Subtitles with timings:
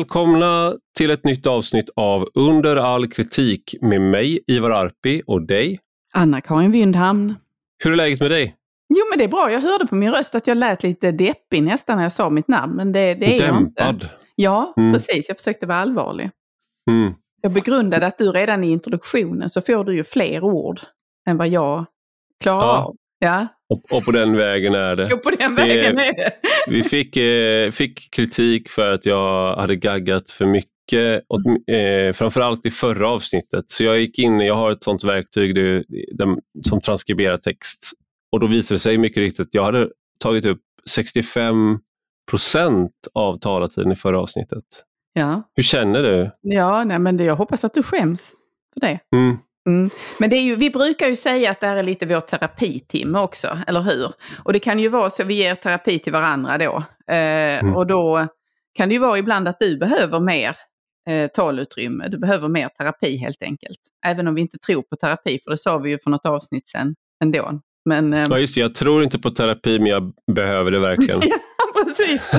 [0.00, 5.80] Välkomna till ett nytt avsnitt av Under all kritik med mig, Ivar Arpi och dig.
[6.14, 7.34] Anna-Karin Wyndhamn.
[7.84, 8.56] Hur är läget med dig?
[8.88, 11.62] Jo men det är bra, jag hörde på min röst att jag lät lite deppig
[11.62, 13.72] nästan när jag sa mitt namn, men det, det är Dämpad.
[13.86, 14.10] jag inte.
[14.34, 14.92] Ja, Mm.
[14.92, 15.28] precis.
[15.28, 16.30] Jag försökte vara allvarlig.
[16.90, 17.14] Mm.
[17.42, 20.80] Jag begrundade att du redan i introduktionen så får du ju fler ord
[21.28, 21.84] än vad jag
[22.42, 22.78] klarar Ja.
[22.84, 22.96] av.
[23.18, 25.14] Ja, Och, och på den vägen är det.
[25.14, 26.32] och på den Det- vägen är det.
[26.68, 32.66] Vi fick, eh, fick kritik för att jag hade gaggat för mycket, och, eh, framförallt
[32.66, 33.64] i förra avsnittet.
[33.66, 36.36] Så jag gick in, jag har ett sånt verktyg det, det,
[36.68, 37.92] som transkriberar text.
[38.32, 39.88] Och då visade det sig mycket riktigt att jag hade
[40.22, 41.78] tagit upp 65
[42.30, 44.64] procent av talartiden i förra avsnittet.
[45.12, 46.30] Ja, Hur känner du?
[46.42, 48.32] ja nej, men det, jag hoppas att du skäms
[48.74, 48.98] för det.
[49.16, 49.36] Mm.
[49.66, 49.90] Mm.
[50.18, 53.18] Men det är ju, vi brukar ju säga att det här är lite vår terapitimme
[53.18, 54.12] också, eller hur?
[54.44, 56.82] Och det kan ju vara så att vi ger terapi till varandra då.
[57.14, 57.74] Eh, Mm.
[57.76, 58.26] Och då
[58.74, 60.56] kan det ju vara ibland att du behöver mer
[61.08, 63.78] eh, talutrymme, du behöver mer terapi helt enkelt.
[64.06, 66.68] Även om vi inte tror på terapi, för det sa vi ju för något avsnitt
[66.68, 66.94] sen
[67.24, 67.60] ändå.
[67.84, 71.20] Men, eh, Ja, just det, jag tror inte på terapi men jag behöver det verkligen.
[71.74, 72.30] Ja, precis.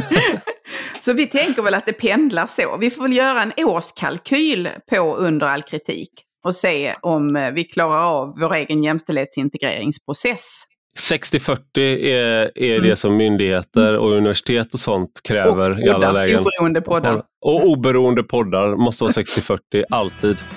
[1.00, 2.78] så vi tänker väl att det pendlar så.
[2.78, 6.12] Vi får väl göra en årskalkyl på Under all kritik
[6.48, 10.64] och se om eh, vi klarar av vår egen jämställdhetsintegreringsprocess.
[11.12, 12.90] 60-40 är, är Mm.
[12.90, 16.40] det som myndigheter och universitet och sånt kräver och i alla poddar, lägen.
[16.40, 17.24] oberoende poddar.
[17.46, 20.38] Och oberoende poddar måste vara 60-40, alltid.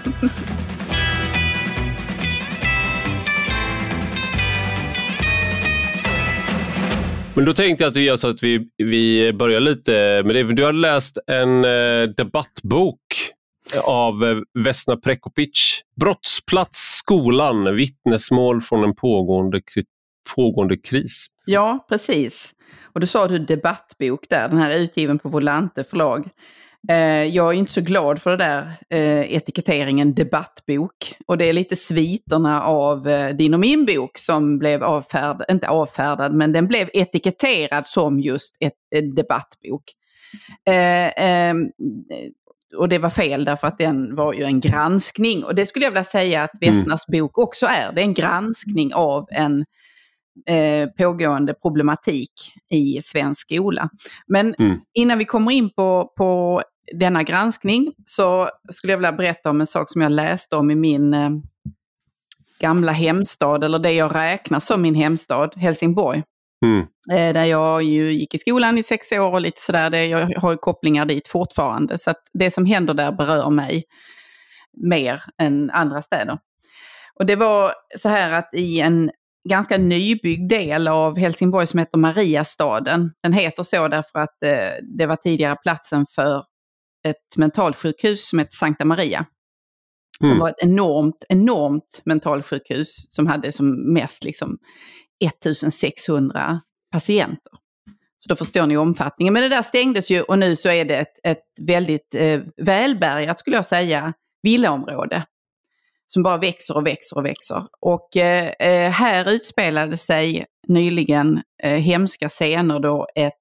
[7.36, 9.92] Men då tänkte jag att vi gör så att vi, vi börjar lite
[10.24, 10.42] med det.
[10.54, 12.98] Du har läst en eh, debattbok
[13.76, 15.82] av eh, Vesna Prekopic.
[16.00, 19.60] Brottsplats, skolan, vittnesmål från en pågående,
[20.34, 21.26] pågående kris.
[21.46, 22.54] Ja, precis.
[22.82, 26.28] Och då sa du debattbok där, den här är utgiven på Volante förlag.
[26.88, 31.14] Eh, jag är inte så glad för det där eh, etiketteringen debattbok.
[31.26, 36.34] Och det är lite sviterna av din och min bok som blev avfärdad, inte avfärdad,
[36.34, 39.82] men den blev etiketterad som just ett, ett debattbok.
[40.68, 41.70] Eh, ehm,
[42.76, 45.44] och det var fel därför att den var ju en granskning.
[45.44, 47.92] Och det skulle jag vilja säga att Vesnas bok också är.
[47.92, 49.64] Det är en granskning av en
[50.48, 52.32] eh, pågående problematik
[52.70, 53.88] i svensk skola.
[54.26, 54.78] Men Mm.
[54.94, 56.62] innan vi kommer in på, på
[56.98, 60.74] denna granskning så skulle jag vilja berätta om en sak som jag läste om i
[60.74, 61.30] min eh,
[62.60, 66.22] gamla hemstad, eller det jag räknar som min hemstad, Helsingborg.
[66.66, 66.86] Mm.
[67.12, 69.90] Eh, där jag ju gick i skolan i sex år och lite sådär.
[69.90, 71.98] Det, jag har ju kopplingar dit fortfarande.
[71.98, 73.84] Så att det som händer där berör mig
[74.88, 76.38] mer än andra städer.
[77.14, 79.10] Och det var så här att i en
[79.48, 83.12] ganska nybyggd del av Helsingborg som heter Mariastaden.
[83.22, 86.44] Den heter så därför att eh, det var tidigare platsen för
[87.08, 89.26] ett mentalsjukhus som hette Sankta Maria.
[90.18, 90.38] Som Mm.
[90.38, 94.58] var ett enormt, enormt mentalsjukhus som hade som mest liksom
[95.20, 96.60] 1600
[96.92, 97.52] patienter.
[98.16, 99.34] Så då förstår ni omfattningen.
[99.34, 103.38] Men det där stängdes ju och nu så är det ett, ett väldigt eh, välbärgat,
[103.38, 105.24] skulle jag säga, villaområde.
[106.06, 107.62] Som bara växer och växer och växer.
[107.80, 113.34] Och eh, eh här utspelade sig nyligen eh, hemska scener då ett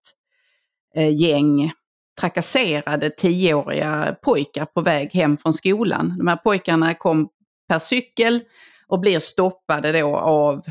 [0.95, 1.71] eh, gäng
[2.19, 6.17] trakasserade tioåriga pojkar på väg hem från skolan.
[6.17, 7.29] De här pojkarna kom
[7.67, 8.41] per cykel
[8.87, 10.61] och blir stoppade då av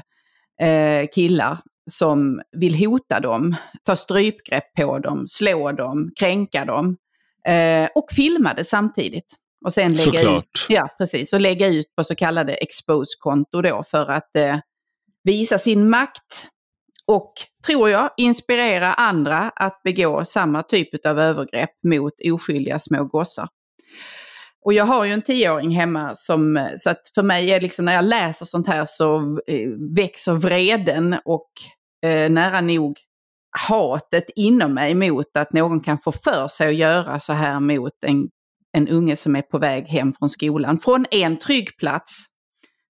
[0.62, 1.58] eh, killar
[1.90, 6.96] som vill hota dem, ta strypgrepp på dem, slå dem, kränka dem.
[7.48, 9.34] Eh, och filmade samtidigt.
[9.64, 10.44] Och sen lägga Såklart.
[10.44, 14.58] ut, ja, precis, och lägga ut på så kallade expose-konto då för att eh,
[15.24, 16.48] visa sin makt
[17.06, 17.32] och,
[17.66, 23.48] tror jag, inspirera andra att begå samma typ av övergrepp mot oskyldiga små gossar.
[24.64, 27.84] Och jag har ju en tioåring hemma som, eh, så att för mig är liksom
[27.84, 29.16] när jag läser sånt här så
[29.46, 31.50] eh, växer vreden och
[32.06, 32.98] eh, nära nog
[33.68, 38.04] hatet inom mig mot att någon kan få för sig att göra så här mot
[38.06, 38.28] en,
[38.72, 40.78] en unge som är på väg hem från skolan.
[40.78, 42.26] Från en trygg plats,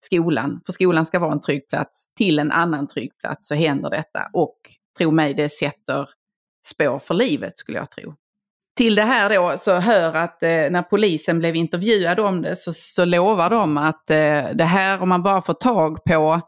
[0.01, 3.91] skolan, för skolan ska vara en trygg plats, till en annan trygg plats så händer
[3.91, 4.29] detta.
[4.33, 4.57] Och
[4.99, 6.09] tro mig, det sätter
[6.67, 8.15] spår för livet skulle jag tro.
[8.79, 12.73] Till det här då så hör att eh, när polisen blev intervjuad om det så,
[12.73, 16.41] så lovar de att eh, det här, om man bara får tag på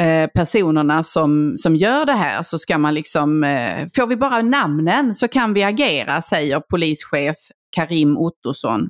[0.00, 4.42] eh, personerna som, som gör det här så ska man liksom, eh, får vi bara
[4.42, 7.36] namnen så kan vi agera, säger polischef
[7.76, 8.88] Karim Ottosson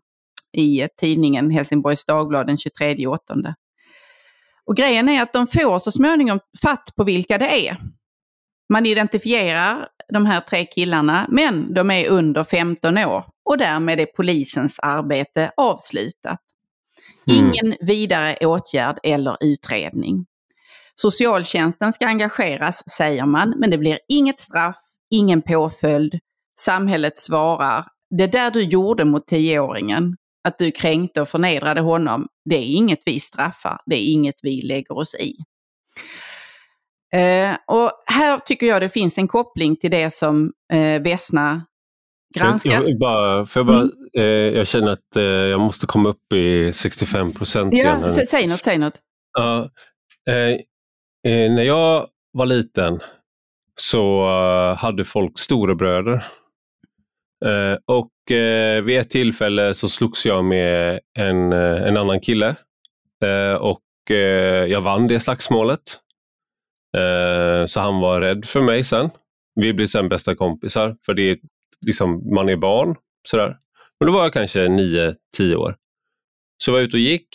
[0.53, 3.35] i tidningen Helsingborgs Dagblad den 23 8.
[4.65, 7.77] Och grejen är att de får så småningom fatt på vilka det är.
[8.73, 14.07] Man identifierar de här tre killarna, men de är under 15 år och därmed är
[14.07, 16.39] polisens arbete avslutat.
[17.31, 17.45] Mm.
[17.45, 20.27] Ingen vidare åtgärd eller utredning.
[20.95, 24.77] Socialtjänsten ska engageras, säger man, men det blir inget straff,
[25.11, 26.19] ingen påföljd.
[26.61, 30.17] Samhället svarar, det där du gjorde mot tioåringen,
[30.49, 34.63] att du kränkte och förnedrade honom, det är inget vi straffar, det är inget vi
[34.63, 35.35] lägger oss i.
[37.15, 41.63] Eh, och här tycker jag det finns en koppling till det som eh, Vesna
[42.39, 42.71] granskar.
[42.73, 43.91] Jag, jag, bara, för jag, bara, Mm.
[44.19, 44.23] eh,
[44.59, 47.75] jag känner att eh, jag måste komma upp i 65 procent.
[47.75, 49.01] Ja, säg något, säg något.
[50.29, 53.01] Eh, när jag var liten
[53.81, 56.25] så eh, hade folk storebröder.
[57.45, 62.55] Eh, och eh, vid ett tillfälle så slogs jag med en, en annan kille.
[63.61, 63.83] Och
[64.69, 65.81] jag vann det slagsmålet.
[66.97, 69.11] Eh, så han var rädd för mig sen.
[69.55, 71.39] Vi blev sen bästa kompisar för det är
[71.87, 72.97] liksom, man är barn.
[73.29, 73.57] Sådär.
[74.01, 75.15] Men då var jag kanske 9-10
[75.55, 75.77] år.
[76.65, 77.29] Så jag var ute och gick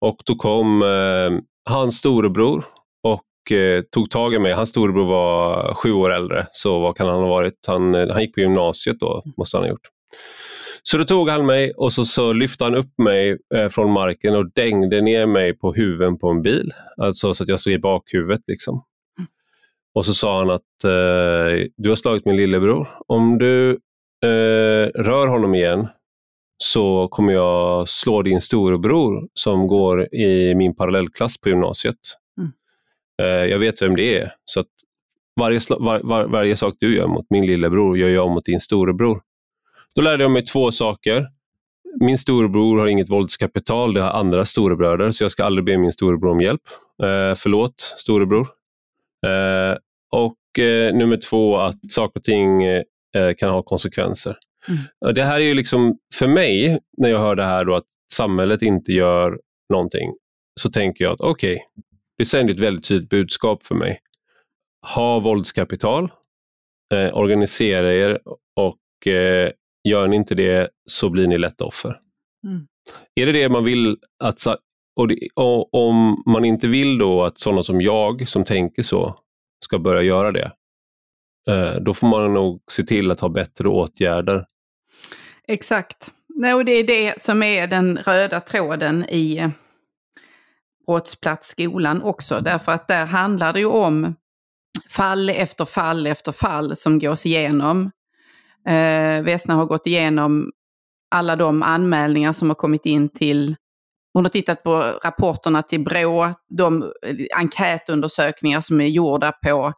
[0.00, 1.30] och då kom eh,
[1.70, 2.64] hans storebror
[3.02, 4.52] och eh, tog tag i mig.
[4.52, 7.64] Hans storebror var sju år äldre, så vad kan han ha varit?
[7.66, 9.88] Han, eh, han gick på gymnasiet då, måste han ha gjort.
[10.82, 14.34] Så då tog han mig och så, så lyfte han upp mig eh, från marken
[14.34, 16.70] och dängde ner mig på huven på en bil.
[16.96, 18.40] Alltså så att jag stod i bakhuvudet.
[18.46, 18.82] Liksom.
[19.94, 22.88] Och så sa han att eh, du har slagit min lillebror.
[23.06, 23.70] Om du
[24.24, 25.88] eh, rör honom igen
[26.58, 31.98] så kommer jag slå din storebror som går i min parallellklass på gymnasiet.
[32.38, 32.52] Mm.
[33.22, 34.32] Eh, jag vet vem det är.
[34.44, 34.66] Så att
[35.40, 39.22] varje, var, var, varje sak du gör mot min lillebror gör jag mot din storebror.
[39.94, 41.26] Då lärde jag mig två saker.
[42.00, 45.92] Min storebror har inget våldskapital, det har andra storebröder, så jag ska aldrig be min
[45.92, 46.62] storebror om hjälp.
[47.02, 48.48] Eh, förlåt, storebror.
[49.26, 49.76] Eh,
[50.12, 54.36] och eh, nummer två, att saker och ting eh, kan ha konsekvenser.
[54.68, 55.14] Mm.
[55.14, 58.62] Det här är ju liksom, för mig, när jag hör det här då att samhället
[58.62, 59.40] inte gör
[59.72, 60.14] någonting,
[60.60, 61.66] så tänker jag att okej,
[62.18, 64.00] det sänder ett väldigt tydligt budskap för mig.
[64.94, 66.12] Ha våldskapital,
[66.94, 68.18] eh, organisera er
[68.56, 69.50] och eh,
[69.88, 72.00] gör ni inte det så blir ni lätt offer.
[72.46, 72.66] Mm.
[73.14, 74.40] Är det det man vill att
[74.98, 79.18] och, det, och om man inte vill då att sådana som jag som tänker så
[79.64, 80.52] ska börja göra det,
[81.48, 84.46] eh, då får man nog se till att ha bättre åtgärder.
[85.48, 86.10] Exakt.
[86.28, 89.50] Nej, och det är det som är den röda tråden i eh,
[90.86, 92.40] brottsplatsskolan också.
[92.40, 94.14] Därför att där handlar det ju om
[94.88, 97.90] fall efter fall efter fall som gås igenom.
[98.68, 100.52] Eh, Vesna har gått igenom
[101.10, 103.56] alla de anmälningar som har kommit in till
[104.18, 109.72] hon har tittat på rapporterna till Brå, de eh, enkätundersökningar som är gjorda på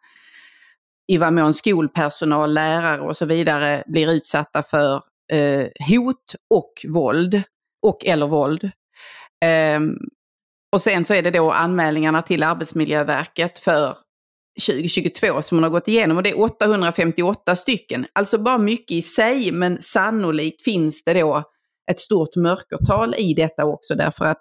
[1.13, 4.95] i vad mån skolpersonal, lärare och så vidare blir utsatta för
[5.33, 7.43] eh, hot och våld,
[7.83, 8.71] och eller våld.
[9.45, 9.97] Ehm,
[10.73, 13.97] och sen så är det då anmälningarna till Arbetsmiljöverket för
[14.67, 18.07] 2022 som hon har gått igenom och det är 858 stycken.
[18.13, 21.45] Alltså bara mycket i sig men sannolikt finns det då
[21.91, 24.41] ett stort mörkertal i detta också därför att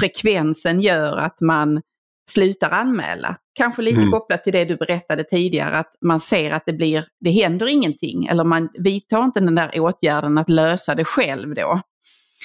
[0.00, 1.82] frekvensen gör att man
[2.30, 3.36] slutar anmäla.
[3.54, 4.10] Kanske lite Mm.
[4.10, 8.26] kopplat till det du berättade tidigare att man ser att det blir, det händer ingenting
[8.26, 11.80] eller man vidtar inte den där åtgärden att lösa det själv då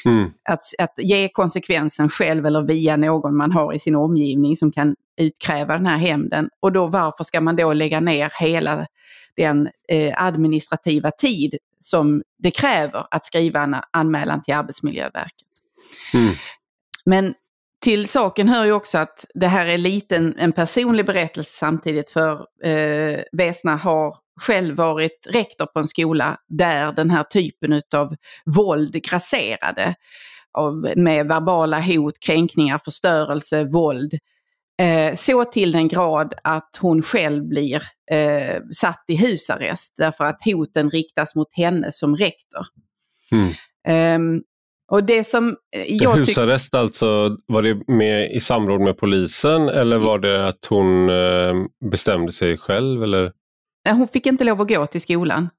[0.06, 0.32] Mm.
[0.50, 4.96] att, att ge konsekvensen själv eller via någon man har i sin omgivning som kan
[5.22, 6.50] utkräva den här hämnden.
[6.60, 8.88] Och då varför ska man då lägga ner hela
[9.38, 15.48] den eh, administrativa tid som det kräver att skriva en anmälan till Arbetsmiljöverket.
[16.14, 16.36] Mm.
[17.06, 17.34] Men
[17.84, 22.10] till saken hör ju också att det här är lite en, en personlig berättelse samtidigt
[22.10, 28.16] för eh, Vesna har själv varit rektor på en skola där den här typen av
[28.46, 29.96] våld grasserade.
[30.58, 34.14] Av, med verbala hot, kränkningar, förstörelse, våld.
[34.82, 40.38] Eh, så till den grad att hon själv blir eh, satt i husarrest därför att
[40.46, 42.66] hoten riktas mot henne som rektor.
[43.32, 43.54] Mm.
[43.88, 44.42] Ehm,
[44.92, 46.16] och det som eh, jag.
[46.16, 51.54] Husarrest alltså, var det med i samråd med polisen eller var det att hon eh,
[51.92, 53.04] bestämde sig själv?
[53.04, 53.32] Eller?
[53.86, 55.50] Nej, Hon fick inte lov att gå till skolan.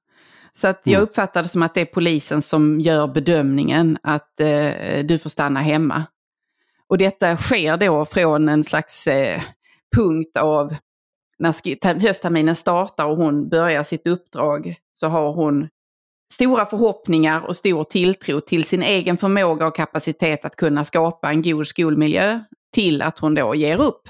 [0.53, 1.03] Så att jag Mm.
[1.03, 5.59] uppfattar det som att det är polisen som gör bedömningen att eh, du får stanna
[5.61, 6.03] hemma.
[6.89, 9.41] Och detta sker då från en slags eh,
[9.95, 10.75] punkt av
[11.37, 15.67] när höstterminen startar och hon börjar sitt uppdrag så har hon
[16.33, 21.41] stora förhoppningar och stor tilltro till sin egen förmåga och kapacitet att kunna skapa en
[21.41, 22.39] god skolmiljö
[22.73, 24.09] till att hon då ger upp.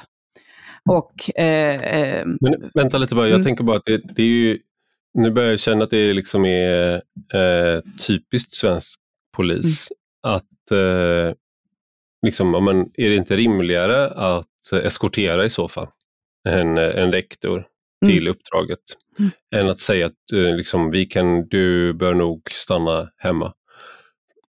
[0.89, 3.45] Och eh, eh, Men vänta lite bara, jag Mm.
[3.45, 4.59] tänker bara att det, det är ju
[5.13, 6.93] nu börjar jag känna att det liksom är
[7.33, 8.99] eh, typiskt svensk
[9.35, 9.87] polis.
[10.25, 10.35] Mm.
[10.35, 11.35] Att eh,
[12.25, 15.87] liksom, men, är det inte rimligare att eskortera i så fall
[16.49, 17.65] en, en rektor
[18.05, 18.31] till mm.
[18.31, 18.79] uppdraget
[19.19, 19.31] mm.
[19.55, 23.53] än att säga att eh, liksom, vi kan, du bör nog stanna hemma.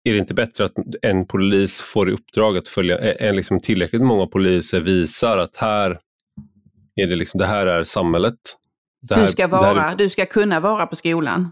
[0.03, 4.01] Är det inte bättre att en polis får i uppdrag att följa, är liksom tillräckligt
[4.01, 5.99] många poliser visar att här
[6.95, 8.35] är det, liksom, det här är samhället.
[9.15, 9.95] Här, du, ska vara, är...
[9.95, 11.51] du ska kunna vara på skolan.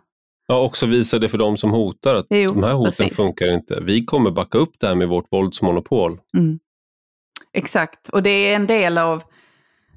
[0.51, 3.15] Ja, också visa det för de som hotar att jo, de här hoten precis.
[3.15, 3.79] funkar inte.
[3.81, 6.19] Vi kommer backa upp det här med vårt våldsmonopol.
[6.37, 6.59] Mm.
[7.53, 9.23] Exakt, och det är en del av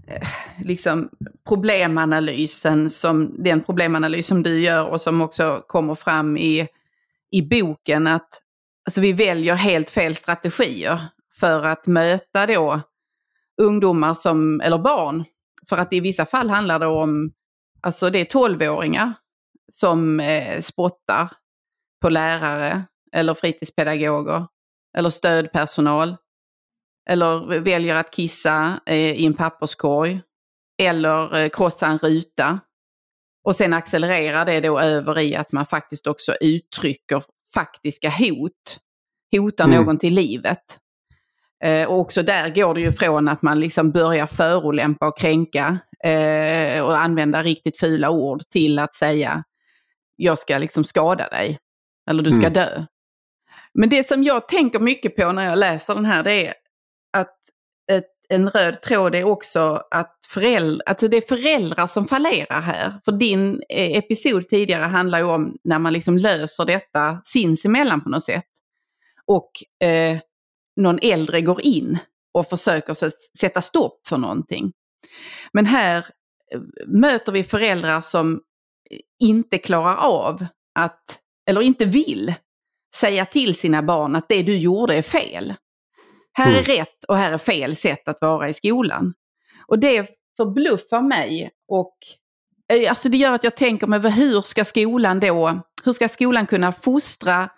[0.07, 0.29] eh,
[0.65, 1.09] liksom
[1.49, 6.69] problemanalysen som den problemanalys som du gör och som också kommer fram i,
[7.31, 8.29] i boken att
[8.87, 11.01] alltså vi väljer helt fel strategier
[11.41, 12.81] för att möta då
[13.63, 15.25] ungdomar som, eller barn.
[15.69, 17.33] För att i vissa fall handlar det om,
[17.81, 19.15] alltså det är tolvåringar
[19.73, 21.33] som eh, spottar
[22.03, 24.47] på lärare eller fritidspedagoger
[24.99, 26.17] eller stödpersonal.
[27.11, 30.21] Eller väljer att kissa eh, i en papperskorg.
[30.83, 32.61] Eller eh, krossa en ruta.
[33.45, 37.23] Och sen accelererar det då över i att man faktiskt också uttrycker
[37.55, 38.79] faktiska hot.
[39.37, 39.77] Hotar mm.
[39.77, 40.79] någon till livet.
[41.65, 45.79] Eh, och också där går det ju från att man liksom börjar förolämpa och kränka
[46.05, 49.45] eh, och använda riktigt fula ord till att säga
[50.17, 51.59] jag ska liksom skada dig.
[52.11, 52.53] Eller du ska mm.
[52.53, 52.85] dö.
[53.75, 56.55] Men det som jag tänker mycket på när jag läser den här det är
[57.17, 57.37] att
[57.93, 63.01] ett, en röd tråd är också att föräldrar, alltså det är föräldrar som fallerar här.
[63.05, 68.09] För din eh, episod tidigare handlar ju om när man liksom löser detta sinsemellan på
[68.09, 68.45] något sätt.
[69.27, 69.51] Och
[69.87, 70.19] eh,
[70.77, 71.99] någon äldre går in
[72.35, 72.97] och försöker
[73.39, 74.73] sätta stopp för någonting.
[75.53, 76.07] Men här
[76.55, 78.41] eh, möter vi föräldrar som
[79.21, 82.35] inte klarar av att, eller inte vill,
[82.95, 85.55] säga till sina barn att det du gjorde är fel.
[86.33, 86.65] Här är mm.
[86.65, 89.15] rätt och här är fel sätt att vara i skolan.
[89.67, 91.97] Och det förbluffar mig och
[92.73, 96.47] eh, alltså det gör att jag tänker mig hur ska skolan då, hur ska skolan
[96.47, 97.49] kunna fostra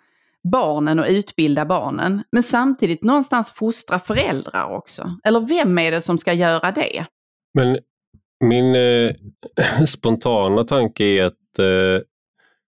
[0.51, 5.19] barnen och utbilda barnen, men samtidigt någonstans fostra föräldrar också?
[5.23, 7.05] Eller vem är det som ska göra det?
[7.53, 7.79] Men
[8.39, 9.11] min eh,
[9.87, 12.05] spontana tanke är att eh,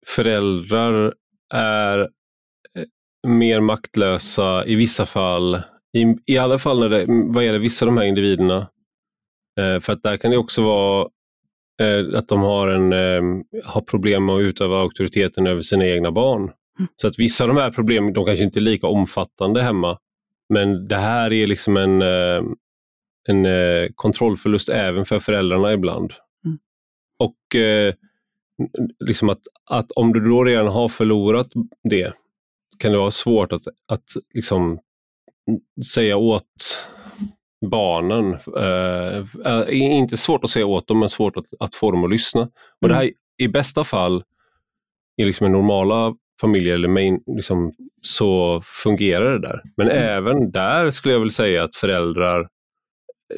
[0.06, 1.14] föräldrar
[1.54, 5.54] är eh, mer maktlösa i vissa fall,
[5.92, 8.68] i, i alla fall när det, vad gäller vissa av de här individerna.
[9.60, 11.08] Eh, för att där kan det också vara
[11.82, 16.12] eh, att de har, en, eh, har problem med att utöva auktoriteten över sina egna
[16.12, 16.42] barn.
[16.42, 16.88] Mm.
[16.96, 19.98] Så att vissa av de här problemen, de kanske inte är lika omfattande hemma.
[20.48, 22.02] Men det här är liksom en,
[23.28, 26.12] en eh, kontrollförlust även för föräldrarna ibland.
[26.44, 26.58] Mm.
[27.18, 27.94] Och eh,
[29.04, 31.48] liksom att, att om du då redan har förlorat
[31.90, 32.12] det
[32.78, 34.04] kan det vara svårt att, att
[34.34, 34.78] liksom
[35.94, 36.78] säga åt
[37.70, 38.38] barnen.
[38.56, 42.42] Eh, inte svårt att säga åt dem, men svårt att, att få dem att lyssna.
[42.80, 42.88] Och mm.
[42.88, 44.24] det här i bästa fall,
[45.16, 49.62] i liksom normala familjer eller main, liksom, så fungerar det där.
[49.76, 50.02] Men mm.
[50.02, 52.48] även där skulle jag vilja säga att föräldrar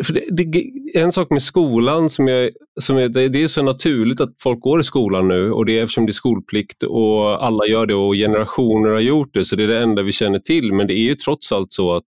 [0.04, 3.62] för det, det, en sak med skolan som, jag, som jag, det, det, är så
[3.62, 7.44] naturligt att folk går i skolan nu och det är eftersom det är skolplikt och
[7.44, 10.38] alla gör det och generationer har gjort det så det är det enda vi känner
[10.38, 10.72] till.
[10.72, 12.06] Men det är ju trots allt så att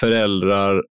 [0.00, 0.84] föräldrar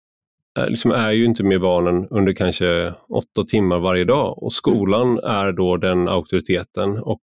[0.59, 5.19] eh, liksom är ju inte med barnen under kanske åtta timmar varje dag och skolan
[5.19, 7.21] är då den auktoriteten och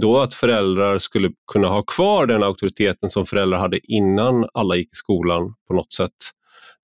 [0.00, 4.88] då att föräldrar skulle kunna ha kvar den auktoriteten som föräldrar hade innan alla gick
[4.88, 6.12] i skolan på något sätt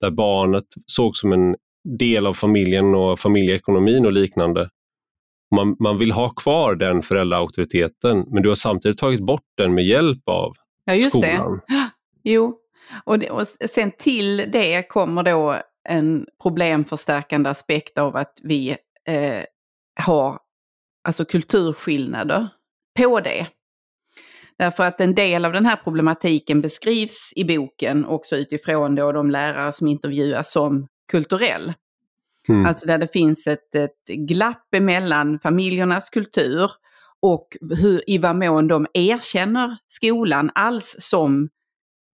[0.02, 1.56] där barnet sågs som en
[1.98, 4.70] del av familjen och familjeekonomin och liknande.
[5.54, 9.84] Man, man vill ha kvar den föräldraauktoriteten men du har samtidigt tagit bort den med
[9.84, 10.54] hjälp av
[10.84, 11.60] ja, just skolan.
[11.68, 11.74] Det.
[12.24, 12.58] Jo,
[13.04, 15.56] och, det, och sen till det kommer då
[15.88, 18.70] en problemförstärkande aspekt av att vi
[19.08, 19.44] eh,
[20.00, 20.38] har
[21.08, 22.48] alltså kulturskillnader
[22.98, 23.46] på det.
[24.58, 29.30] Därför att en del av den här problematiken beskrivs i boken också utifrån då de
[29.30, 31.72] lärare som intervjuas som kulturell.
[32.48, 32.66] Mm.
[32.66, 36.70] Alltså där det finns ett, ett glapp emellan familjernas kultur
[37.22, 41.48] och hur, i vad mån de erkänner skolan alls som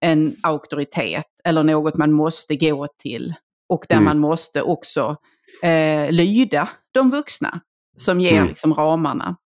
[0.01, 3.35] en auktoritet eller något man måste gå till.
[3.69, 4.05] Och där mm.
[4.05, 5.17] man måste också
[5.63, 7.61] eh, lyda de vuxna
[7.97, 8.49] som ger mm.
[8.49, 9.37] liksom ramarna.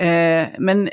[0.00, 0.90] Eh, men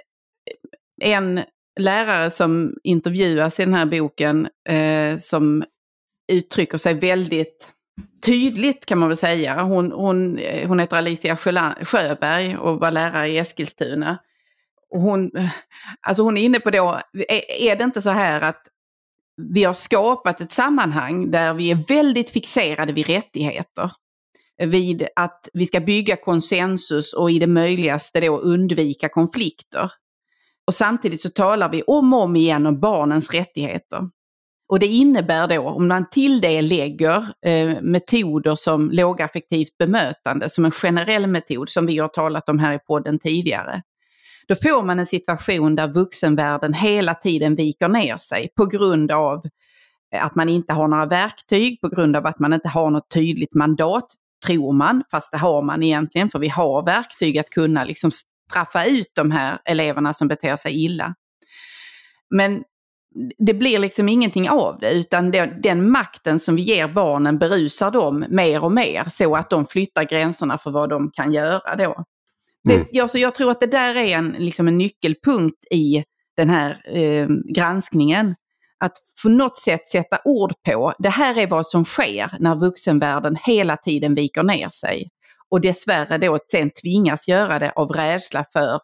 [1.01, 1.41] en
[1.79, 5.63] lärare som intervjuas i den här boken eh, som
[6.31, 7.73] uttrycker sig väldigt
[8.25, 9.63] tydligt kan man väl säga.
[9.63, 11.37] Hon, hon, eh, hon heter Alicia
[11.81, 14.17] Sjöberg och var lärare i Eskilstuna.
[14.89, 15.31] Och hon,
[16.01, 18.67] alltså hon är inne på då, är, är det inte så här att
[19.53, 23.91] vi har skapat ett sammanhang där vi är väldigt fixerade vid rättigheter.
[24.63, 29.91] Vid att vi ska bygga konsensus och i det möjligaste då undvika konflikter.
[30.67, 34.09] Och samtidigt så talar vi om och om igen om barnens rättigheter.
[34.69, 40.65] Och det innebär då, om man till det lägger eh, metoder som lågaffektivt bemötande som
[40.65, 43.81] en generell metod som vi har talat om här i podden tidigare,
[44.47, 49.45] då får man en situation där vuxenvärlden hela tiden viker ner sig på grund av
[50.15, 53.09] eh, att man inte har några verktyg, på grund av att man inte har något
[53.13, 54.07] tydligt mandat,
[54.45, 58.12] tror man, fast det har man egentligen, för vi har verktyg att kunna liksom
[58.49, 61.15] straffa ut de här eleverna som beter sig illa.
[62.29, 62.63] Men
[63.37, 67.91] det blir liksom ingenting av det, utan den, den, makten som vi ger barnen berusar
[67.91, 72.03] dem mer och mer så att de flyttar gränserna för vad de kan göra då.
[72.69, 72.85] Mm.
[72.91, 76.03] Det, alltså jag tror att det där är en, liksom en nyckelpunkt i
[76.37, 78.35] den här eh, granskningen.
[78.79, 83.37] Att på något sätt sätta ord på, det här är vad som sker när vuxenvärlden
[83.45, 85.09] hela tiden viker ner sig.
[85.51, 88.79] Och dessvärre då sen tvingas göra det av rädsla för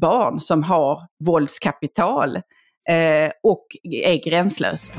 [0.00, 2.36] barn som har våldskapital
[2.88, 4.92] eh, och är gränslösa.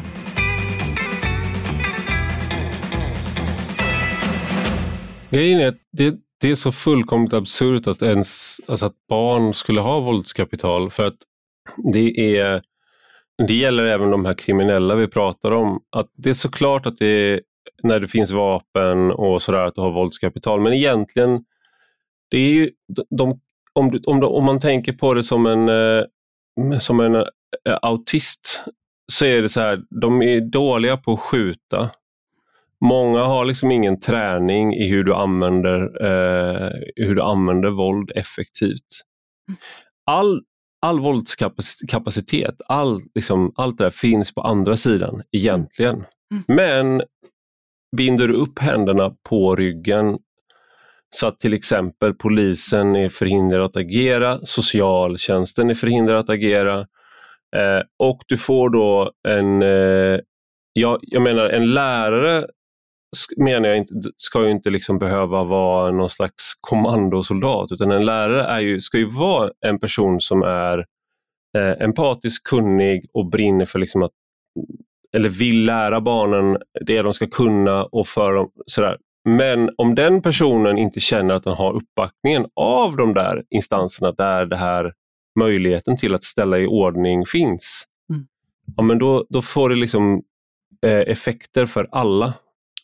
[5.29, 9.81] Grejen är att det, det är så fullkomligt absurt att ens alltså att barn skulle
[9.81, 11.17] ha våldskapital för att
[11.93, 12.61] det är
[13.47, 15.79] det gäller även de här kriminella vi pratar om.
[15.89, 17.41] Att det är såklart att det
[17.83, 21.43] när det finns vapen och sådär att du har våldskapital men egentligen
[22.29, 22.71] det är ju
[23.09, 23.39] de,
[23.73, 27.23] om, du, om, om man tänker på det som en, eh, som en eh,
[27.81, 28.63] autist
[29.11, 31.91] så är det så här, de är dåliga på att skjuta
[32.83, 39.01] Många har liksom ingen träning i hur du använder, eh, hur du använder våld effektivt.
[40.05, 40.41] All,
[40.81, 45.95] all våldskapacitet, all, liksom, allt det där finns på andra sidan egentligen.
[45.95, 46.43] Mm.
[46.47, 47.01] Men
[47.97, 50.17] binder du upp händerna på ryggen
[51.09, 56.79] så att till exempel polisen är förhindrad att agera, socialtjänsten är förhindrad att agera
[57.55, 60.19] eh, och du får då en, eh,
[60.73, 62.47] jag, jag menar en lärare
[63.37, 68.43] menar jag inte, ska ju inte liksom behöva vara någon slags kommandosoldat utan en lärare
[68.43, 70.85] är ju, ska ju vara en person som är
[71.57, 74.11] eh, empatisk, kunnig och brinner för liksom att
[75.13, 78.97] eller vill lära barnen det de ska kunna och för dem sådär.
[79.29, 84.45] Men om den personen inte känner att den har uppbackningen av de där instanserna där
[84.45, 84.93] det här
[85.39, 88.27] möjligheten till att ställa i ordning finns, mm.
[88.77, 90.23] ja, men då, då får det liksom
[90.85, 92.33] eh, effekter för alla.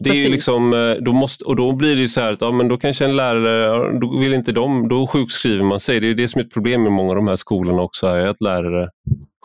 [0.04, 2.52] Det är ju liksom, eh, då måste, och då blir det så här att ja,
[2.52, 6.00] men då kanske en lärare, då vill inte de, då sjukskriver man sig.
[6.00, 8.28] Det är det som är ett problem med många av de här skolorna också, är
[8.28, 8.90] att lärare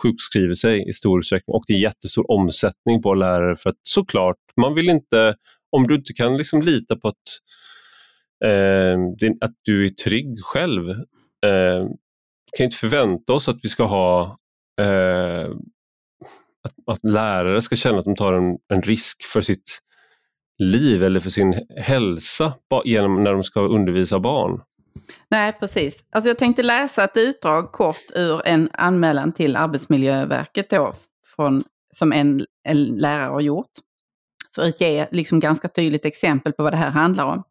[0.03, 4.37] sjukskriver sig i stor utsträckning och det är jättestor omsättning på lärare för att såklart,
[4.61, 5.35] man vill inte,
[5.73, 7.14] om du inte kan liksom lita på att,
[8.45, 10.90] eh, att du är trygg själv,
[11.47, 11.87] eh,
[12.57, 14.38] kan inte förvänta oss att vi ska ha
[14.81, 15.51] eh,
[16.64, 19.81] att, att, lärare ska känna att de tar en, en risk för sitt
[20.59, 22.53] liv eller för sin hälsa
[22.85, 24.61] genom när de ska undervisa barn.
[25.31, 26.05] Nej, precis.
[26.12, 30.95] Alltså jag tänkte läsa ett utdrag kort ur en anmälan till Arbetsmiljöverket då,
[31.37, 31.64] från,
[31.95, 33.71] som en, en lärare har gjort.
[34.55, 37.43] För att ge liksom ganska tydligt exempel på vad det här handlar om.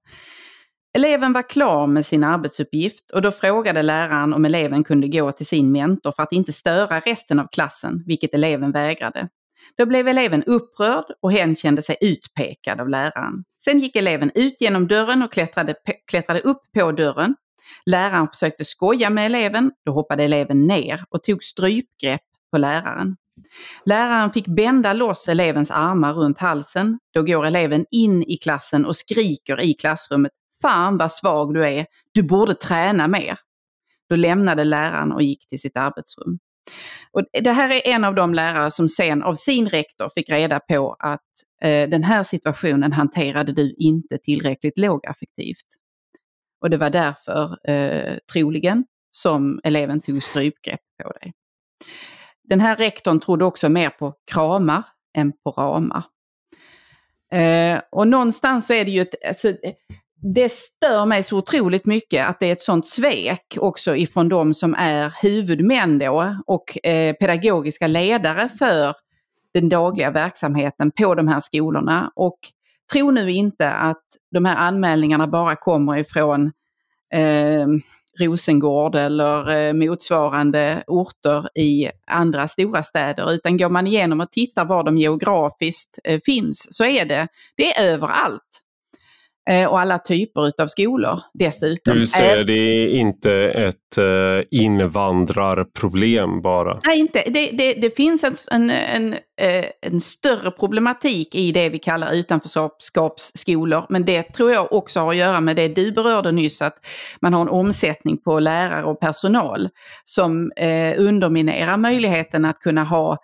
[0.96, 5.46] Eleven var klar med sin arbetsuppgift och då frågade läraren om eleven kunde gå till
[5.46, 9.30] sin mentor för att inte störa resten av klassen, vilket eleven vägrade.
[9.78, 13.43] Då blev eleven upprörd och hen kände sig utpekad av läraren.
[13.63, 15.76] Sen gick eleven ut genom dörren och klättrade,
[16.08, 17.36] klättrade upp på dörren.
[17.86, 22.21] Läraren försökte skoja med eleven, då hoppade eleven ner och tog strypgrepp
[22.52, 23.15] på läraren.
[23.86, 26.99] Läraren fick bända loss elevens armar runt halsen.
[27.13, 31.86] Då går eleven in i klassen och skriker i klassrummet Fan vad svag du är,
[32.13, 33.39] du borde träna mer.
[34.10, 36.39] Då lämnade läraren och gick till sitt arbetsrum.
[37.12, 40.60] Och det här är en av de lärare som sen av sin rektor fick reda
[40.60, 41.21] på att
[41.63, 45.67] eh, den här situationen hanterade du inte tillräckligt lågaffektivt.
[46.62, 51.34] Och det var därför, eh, troligen, som eleven tog strypgrepp på dig.
[52.43, 54.84] Den här rektorn trodde också mer på kramar
[55.17, 56.04] än på ramar.
[57.34, 59.54] Eh, och någonstans så är det ju ett, alltså,
[60.24, 64.54] det stör mig så otroligt mycket att det är ett sånt svek också ifrån de
[64.54, 68.96] som är huvudmän då och eh, pedagogiska ledare för
[69.54, 72.40] den dagliga verksamheten på de här skolorna och
[72.94, 76.52] tro nu inte att de här anmälningarna bara kommer ifrån
[77.14, 77.68] eh,
[78.20, 83.34] Rosengård eller eh, motsvarande orter i andra stora städer.
[83.34, 87.74] Utan går man igenom och tittar var de geografiskt eh, finns så är det, det
[87.74, 88.62] är överallt.
[89.50, 91.96] Eh, och alla typer utav skolor dessutom.
[91.96, 96.80] Du säger det är inte ett eh, invandrarproblem bara?
[96.86, 97.24] Nej, inte.
[97.28, 102.14] Det, det, det finns en, en, en, eh, en, större problematik i det vi kallar
[102.14, 103.86] utanförskapsskolor.
[103.90, 106.86] Men det tror jag också har att göra med det du berörde nyss, att
[107.22, 109.70] man har en omsättning på lärare och personal
[110.04, 110.52] som
[110.98, 113.18] underminerar möjligheten att kunna ha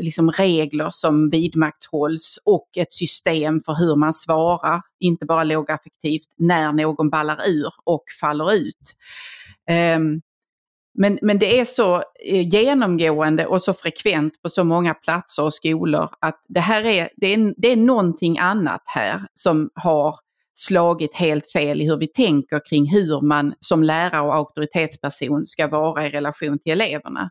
[0.00, 6.72] liksom regler som vidmakthålls och ett system för hur man svarar, inte bara lågaffektivt, när
[6.72, 8.94] någon ballar ur och faller ut.
[9.96, 10.20] Um,
[10.98, 15.54] men, men det är så eh, genomgående och så frekvent på så många platser och
[15.54, 20.14] skolor att det här är, det är, det är någonting annat här som har
[20.54, 25.68] slagit helt fel i hur vi tänker kring hur man som lärare och auktoritetsperson ska
[25.68, 27.30] vara i relation till eleverna.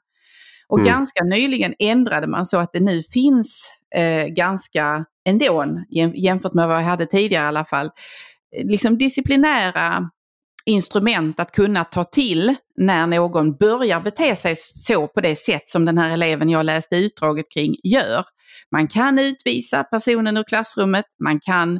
[0.67, 0.88] Och mm.
[0.88, 5.65] ganska nyligen ändrade man så att det nu finns eh, ganska ändå,
[6.15, 7.89] jämfört med vad vi hade tidigare i alla fall,
[8.56, 10.10] eh, liksom disciplinära
[10.65, 15.86] instrument att kunna ta till när någon börjar bete sig så på det sätt som
[15.86, 18.26] den här eleven jag läste utdraget kring gör.
[18.71, 21.80] Man kan utvisa personen ur klassrummet, man kan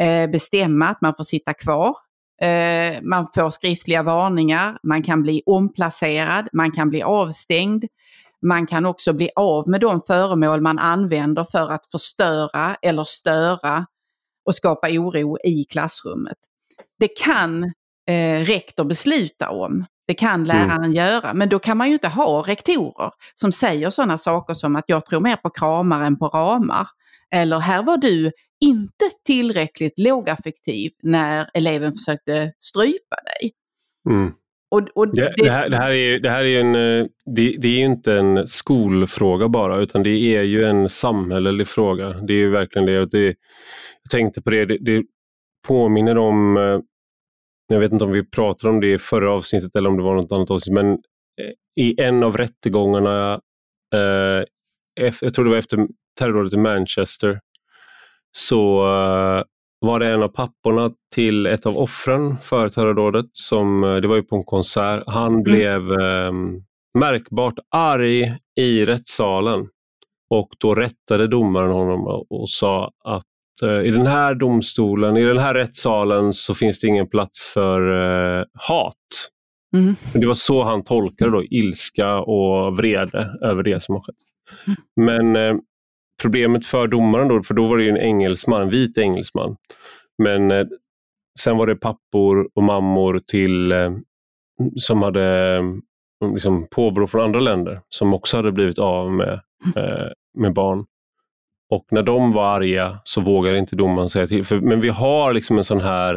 [0.00, 1.94] eh, bestämma att man får sitta kvar,
[2.42, 7.84] eh, man får skriftliga varningar, man kan bli omplacerad, man kan bli avstängd,
[8.44, 13.86] man kan också bli av med de föremål man använder för att förstöra eller störa
[14.46, 16.38] och skapa oro i klassrummet.
[16.98, 17.64] Det kan
[18.08, 19.84] eh, rektor besluta om.
[20.06, 20.46] Det kan mm.
[20.46, 20.92] läraren mm.
[20.92, 24.84] göra, men då kan man ju inte ha rektorer som säger sådana saker som att
[24.86, 26.88] jag tror mer på kramar än på ramar.
[27.34, 33.52] Eller här var du inte tillräckligt lågaffektiv när eleven försökte strypa dig.
[34.10, 34.32] Mm.
[34.74, 37.68] Och, och det, det, här, det, här, är, det här är en, eh, det, det,
[37.68, 42.08] är ju inte en skolfråga bara utan det är ju en samhällelig fråga.
[42.08, 43.06] Det är ju verkligen det.
[43.06, 43.34] det
[44.02, 45.04] jag tänkte på det, det,
[45.68, 46.80] påminner om, eh,
[47.68, 50.14] jag vet inte om vi pratade om det i förra avsnittet eller om det var
[50.14, 53.40] något annat avsnitt, men eh, i en av rättegångarna,
[53.94, 54.44] eh,
[55.20, 57.40] jag tror det var efter terrordådet i Manchester,
[58.32, 58.84] så
[59.80, 64.16] var det en av papporna till ett av offren för terrordådet, som, eh, det var
[64.16, 65.42] ju på en konsert, han mm.
[65.42, 66.32] blev eh,
[66.98, 69.68] märkbart arg i rättssalen.
[70.30, 73.24] Och då rättade domaren honom och sa att
[73.62, 77.80] eh, i den här domstolen, i den här rättssalen så finns det ingen plats för
[78.38, 79.30] eh, hat.
[79.76, 79.94] Mm.
[80.14, 84.16] Det var så han tolkade då, ilska och vrede över det som har skett.
[84.66, 84.76] Mm.
[84.96, 85.60] Men eh,
[86.24, 89.56] problemet för domaren då, för då var det en engelsman, en vit engelsman.
[90.18, 90.66] Men eh,
[91.40, 93.92] sen var det pappor och mammor till eh,
[94.76, 95.82] som hade mm,
[96.34, 99.40] liksom, påbrå från andra länder som också hade blivit av med,
[99.76, 100.08] eh,
[100.38, 100.86] med barn.
[101.70, 104.44] Och när de var arga så vågade inte domaren säga till.
[104.44, 106.14] För, men vi har liksom en sån här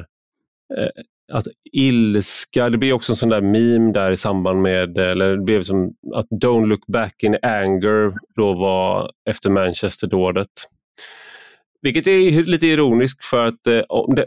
[0.78, 5.36] eh, att ilska, det blir också en sån där meme där i samband med, eller
[5.36, 10.50] det blev som att Don't look back in anger då var efter Manchester-dådet.
[11.82, 13.82] Vilket är lite ironiskt för att eh,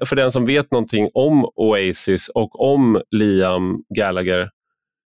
[0.06, 4.50] för den som vet någonting om Oasis och om Liam Gallagher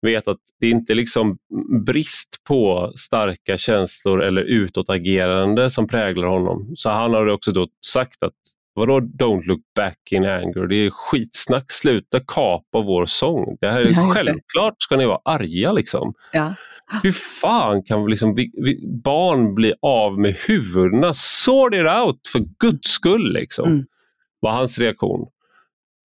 [0.02, 1.38] vet att det inte är liksom
[1.86, 6.72] brist på starka känslor eller utåtagerande som präglar honom.
[6.74, 8.34] Så han har också då sagt att
[8.76, 10.66] Vadå don't look back in anger?
[10.66, 11.64] Det är skitsnack.
[11.72, 13.56] Sluta kapa vår sång.
[13.60, 16.14] Det här är ja, självklart ska ni vara arga liksom.
[16.32, 16.54] Ja.
[17.02, 21.12] Hur fan kan liksom, vi, vi, barn bli av med huvudena?
[21.14, 23.68] Sort it out för guds skull liksom.
[23.68, 23.86] Mm.
[24.40, 25.28] Var hans reaktion.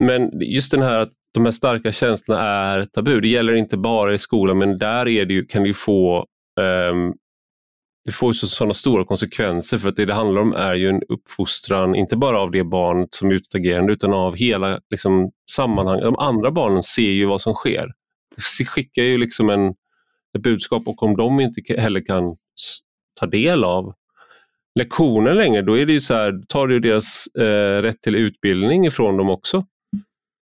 [0.04, 3.22] Men just den här att de här starka känslorna är tabu.
[3.22, 6.26] Det gäller inte bara i skolan men där är det ju, kan det få
[6.92, 7.14] um,
[8.06, 11.02] det får ju sådana stora konsekvenser för att det det handlar om är ju en
[11.10, 16.04] uppfostran, inte bara av det barnet som är utagerande utan av hela liksom, sammanhanget.
[16.04, 17.92] De andra barnen ser ju vad som sker.
[18.36, 19.68] Det skickar ju liksom en,
[20.38, 22.36] ett budskap och om de inte heller kan
[23.20, 23.94] ta del av
[24.80, 28.16] lektionen längre, då är det ju så här, tar det ju deras eh, rätt till
[28.16, 29.66] utbildning ifrån dem också.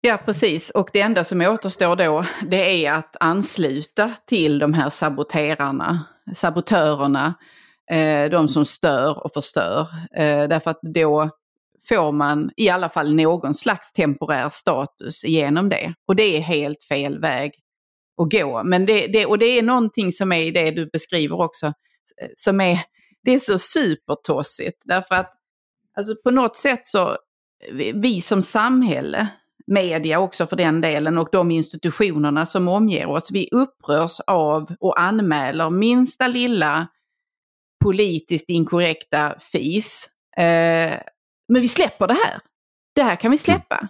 [0.01, 0.71] Ja, precis.
[0.71, 7.35] Och det enda som återstår då, det är att ansluta till de här saboterarna sabotörerna,
[7.91, 9.81] eh, de som stör och förstör.
[10.17, 11.31] Eh, därför att då
[11.89, 15.95] får man i alla fall någon slags temporär status genom det.
[16.07, 17.53] Och det är helt fel väg
[18.23, 18.63] att gå.
[18.65, 22.29] Men det, det, och det är någonting som är i det du beskriver också, eh,
[22.37, 22.79] som är,
[23.25, 24.83] det är så supertossigt.
[24.85, 25.33] Därför att
[25.97, 27.17] Alltså på något sätt så,
[27.95, 29.29] vi som samhälle,
[29.67, 35.01] media också för den delen och de institutionerna som omger oss, vi upprörs av och
[35.01, 36.89] anmäler minsta lilla
[37.85, 40.09] politiskt inkorrekta fis.
[40.37, 40.99] Eh,
[41.49, 42.41] men vi släpper det här.
[42.95, 43.89] Det här kan vi släppa.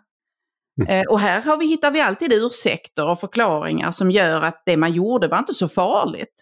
[0.81, 1.01] Mm.
[1.01, 4.77] Eh, och här har vi, hittar vi alltid ursäkter och förklaringar som gör att det
[4.77, 6.35] man gjorde var inte så farligt.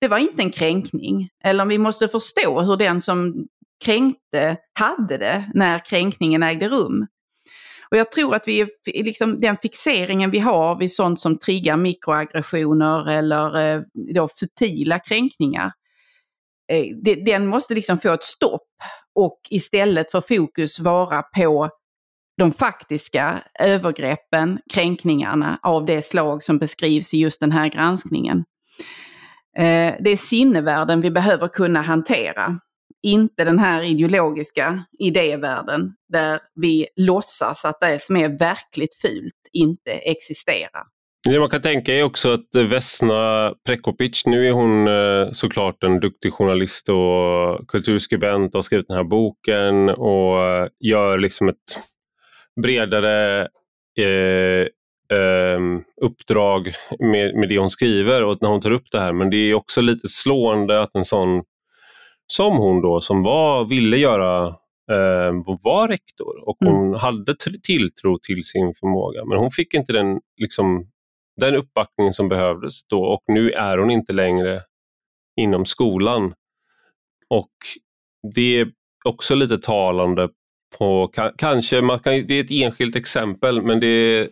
[0.00, 1.28] Det var inte en kränkning.
[1.44, 3.46] Eller vi måste förstå hur den som
[3.84, 7.06] kränkte hade det när kränkningen ägde rum.
[7.90, 13.10] Och jag tror att vi, liksom, den fixeringen vi har vid sånt som triggar mikroaggressioner
[13.10, 13.80] eller eh,
[14.14, 15.72] då futila kränkningar,
[16.72, 18.68] eh, den måste liksom få ett stopp
[19.14, 21.70] och istället för fokus vara på
[22.36, 28.44] de faktiska övergreppen, kränkningarna av det slag som beskrivs i just den här granskningen.
[29.56, 32.60] Eh, det är sinnevärden vi behöver kunna hantera.
[33.04, 39.90] Inte den här ideologiska idévärlden där vi låtsas att det som är verkligt fult inte
[39.90, 40.82] existerar.
[41.28, 46.00] Det man kan tänka är också att Vesna Prekopic, nu är hon eh, såklart en
[46.00, 51.78] duktig journalist och kulturskribent och har skrivit den här boken och eh, gör liksom ett
[52.62, 53.40] bredare
[53.98, 54.66] eh,
[55.18, 55.60] eh,
[56.00, 59.12] uppdrag med, med det hon skriver och när hon tar upp det här.
[59.12, 61.42] Men det är också lite slående att en sån
[62.26, 64.46] som hon då, som var, ville göra
[64.90, 65.32] eh,
[65.62, 66.94] var rektor och hon mm.
[66.94, 69.24] hade tilltro till sin förmåga.
[69.24, 70.90] Men hon fick inte den, liksom,
[71.40, 74.62] den uppbackning som behövdes då och nu är hon inte längre
[75.36, 76.34] inom skolan.
[77.28, 77.52] Och
[78.34, 78.72] det är
[79.04, 80.28] också lite talande
[80.78, 84.28] på, kanske, man kan, det är ett enskilt exempel men det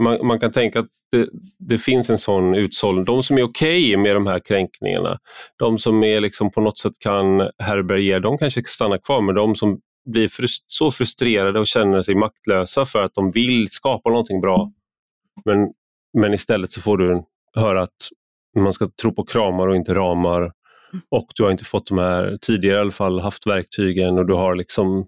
[0.00, 3.04] man, man, kan tänka att det, det, finns en sån utsållning.
[3.04, 5.18] De som är okej okay med de här kränkningarna,
[5.58, 9.56] de som är liksom på något sätt kan härbärgera, de kanske stannar kvar, men de
[9.56, 14.40] som blir frust så frustrerade och känner sig maktlösa för att de vill skapa någonting
[14.40, 14.72] bra.
[15.44, 15.72] Men,
[16.18, 17.22] men istället så får du
[17.54, 18.08] höra att
[18.56, 20.52] man ska tro på kramar och inte ramar.
[21.08, 24.34] Och du har inte fått de här, tidigare i alla fall, haft verktygen och du
[24.34, 25.06] har liksom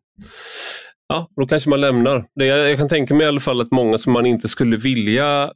[1.08, 2.24] Ja, då kanske man lämnar.
[2.34, 5.52] Jag, jag kan tänka mig i alla fall att många som man inte skulle vilja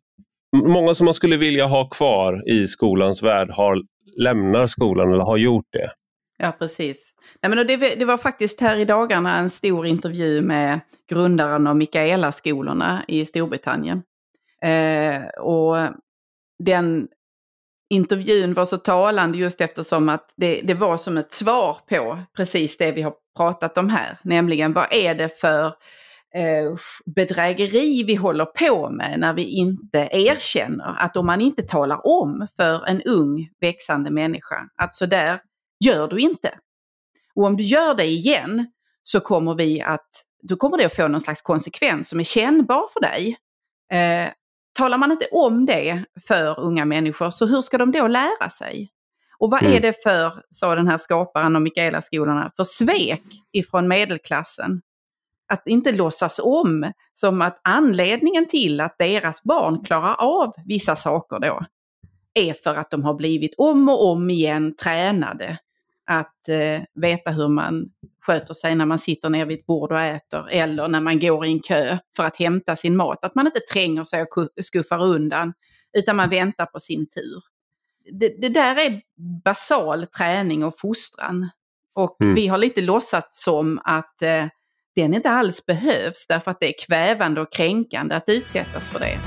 [0.57, 3.83] Många som man skulle vilja ha kvar i skolans värld har,
[4.17, 5.91] lämnar skolan eller har gjort det.
[6.39, 7.13] Ja, precis.
[7.43, 11.77] Nej, men det, det, var faktiskt här i dagarna en stor intervju med grundaren av
[11.77, 14.03] Mikaela-skolorna i Storbritannien.
[14.63, 15.77] Eh, och
[16.59, 17.09] den
[17.91, 22.77] intervjun var så talande just eftersom att det, det var som ett svar på precis
[22.77, 24.19] det vi har pratat om här.
[24.23, 25.73] Nämligen vad är det för eh,
[27.07, 32.47] bedrägeri vi håller på med när vi inte erkänner att om man inte talar om
[32.57, 35.41] för en ung växande människa att så där
[35.85, 36.59] gör du inte.
[37.35, 38.67] Och om du gör det igen
[39.03, 40.11] så kommer vi att,
[40.43, 43.37] då kommer det att få någon slags konsekvens som är kännbar för dig.
[43.93, 44.29] Eh,
[44.73, 48.91] talar man inte om det för unga människor, så hur ska de då lära sig?
[49.39, 49.77] Och vad mm.
[49.77, 54.81] är det för, sa den här skaparen av Mikaela-skolorna, för svek ifrån medelklassen?
[55.53, 61.39] Att inte låtsas om som att anledningen till att deras barn klarar av vissa saker
[61.41, 61.61] då
[62.35, 65.59] är för att de har blivit om och om igen tränade
[66.07, 67.85] att eh, veta hur man
[68.27, 71.47] sköter sig när man sitter ner vid ett bord och äter eller när man går
[71.47, 73.25] i en kö för att hämta sin mat.
[73.25, 75.53] Att man inte tränger sig och skuffar undan
[75.99, 77.43] utan man väntar på sin tur.
[78.13, 79.01] Det, det där är
[79.45, 81.51] basal träning och fostran.
[81.95, 82.35] Och mm.
[82.35, 84.47] vi har lite låtsats som att eh,
[84.97, 89.19] den inte alls behövs därför att det är kvävande och kränkande att utsättas för det.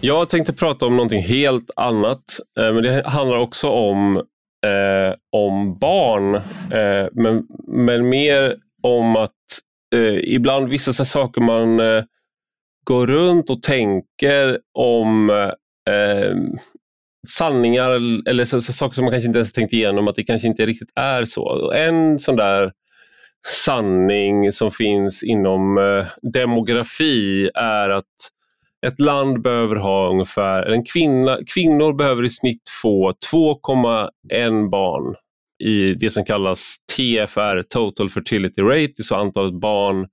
[0.00, 2.24] Jag tänkte prata om någonting helt annat,
[2.58, 4.16] eh, men det handlar också om,
[4.66, 6.34] eh, om barn.
[6.34, 9.32] Eh, men, men mer om att
[9.94, 12.04] eh, ibland vissa så saker man eh,
[12.84, 15.30] går runt och tänker om
[15.90, 16.34] eh,
[17.30, 17.90] sanningar
[18.28, 20.66] eller så, så, saker som man kanske inte ens tänkt igenom att det kanske inte
[20.66, 21.72] riktigt är så.
[21.72, 22.72] En sån där
[23.46, 28.30] sanning som finns inom eh, demografi är att
[28.86, 35.14] ett land behöver ha ungefär, en kvinna, kvinnor behöver i snitt få 2,1 barn
[35.64, 40.06] i det som kallas TFR, Total Fertility Rate, så antalet barn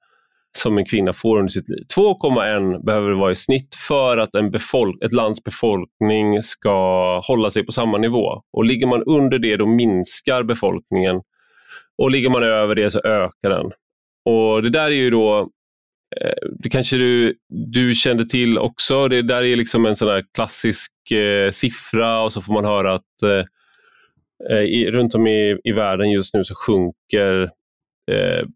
[0.57, 1.85] som en kvinna får under sitt liv.
[1.95, 7.51] 2,1 behöver det vara i snitt för att en befolk ett lands befolkning ska hålla
[7.51, 8.41] sig på samma nivå.
[8.53, 11.21] Och Ligger man under det då minskar befolkningen
[11.97, 13.71] och ligger man över det så ökar den.
[14.25, 15.39] Och Det där är ju då
[16.21, 19.07] eh, det kanske du, du kände till också.
[19.07, 23.23] Det där är liksom en sån klassisk eh, siffra och så får man höra att
[23.23, 27.43] eh, i, runt om i, i världen just nu så sjunker
[28.11, 28.47] eh,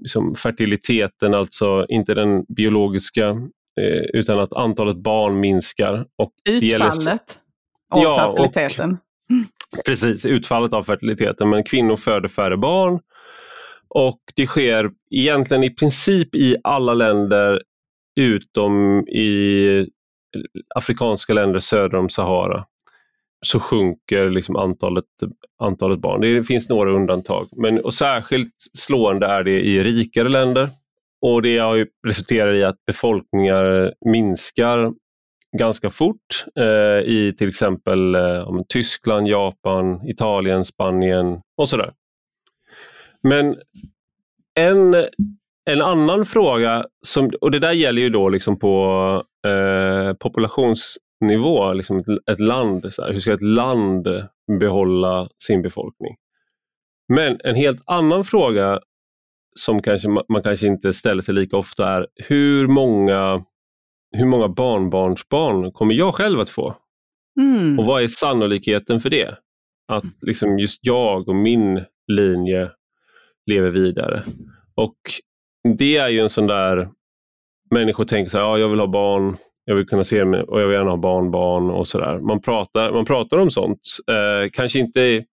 [0.00, 3.28] liksom fertiliteten, alltså inte den biologiska
[3.80, 6.06] eh, utan att antalet barn minskar.
[6.16, 7.38] Och Utfallet
[7.94, 8.98] av ja, fertiliteten.
[9.78, 11.50] Och, precis, utfallet av fertiliteten.
[11.50, 13.00] Men kvinnor föder färre barn
[13.88, 17.62] och det sker egentligen i princip i alla länder
[18.20, 19.86] utom i
[20.74, 22.64] afrikanska länder söder om Sahara
[23.46, 25.04] så sjunker liksom antalet,
[25.58, 26.20] antalet barn.
[26.20, 30.68] Det finns några undantag, men och särskilt slående är det i rikare länder.
[31.20, 34.92] Och Det har resulterat i att befolkningar minskar
[35.58, 41.92] ganska fort eh, i till exempel eh, Tyskland, Japan, Italien, Spanien och sådär.
[43.22, 43.56] Men
[44.54, 44.94] en,
[45.70, 50.14] en annan fråga, som, och det där gäller ju då liksom på eh,
[51.18, 52.92] populationsnivå, liksom ett, ett land.
[52.92, 54.06] Så här, hur ska ett land
[54.58, 56.16] behålla sin befolkning?
[57.08, 58.80] Men en helt annan fråga
[59.54, 63.44] som kanske, man kanske inte ställer sig lika ofta är hur många,
[64.16, 66.74] hur många barnbarnsbarn kommer jag själv att få?
[67.40, 67.78] Mm.
[67.78, 69.38] Och vad är sannolikheten för det?
[69.88, 72.70] Att liksom just jag och min linje
[73.46, 74.24] lever vidare.
[74.74, 74.96] Och
[75.78, 76.88] det är ju en sån där,
[77.70, 79.36] människor tänker så här, ja, jag vill ha barn,
[79.68, 82.18] jag vill kunna se mig och jag vill gärna ha barnbarn och sådär.
[82.18, 83.80] Man pratar, man pratar om sånt.
[84.10, 85.24] Eh, kanske inte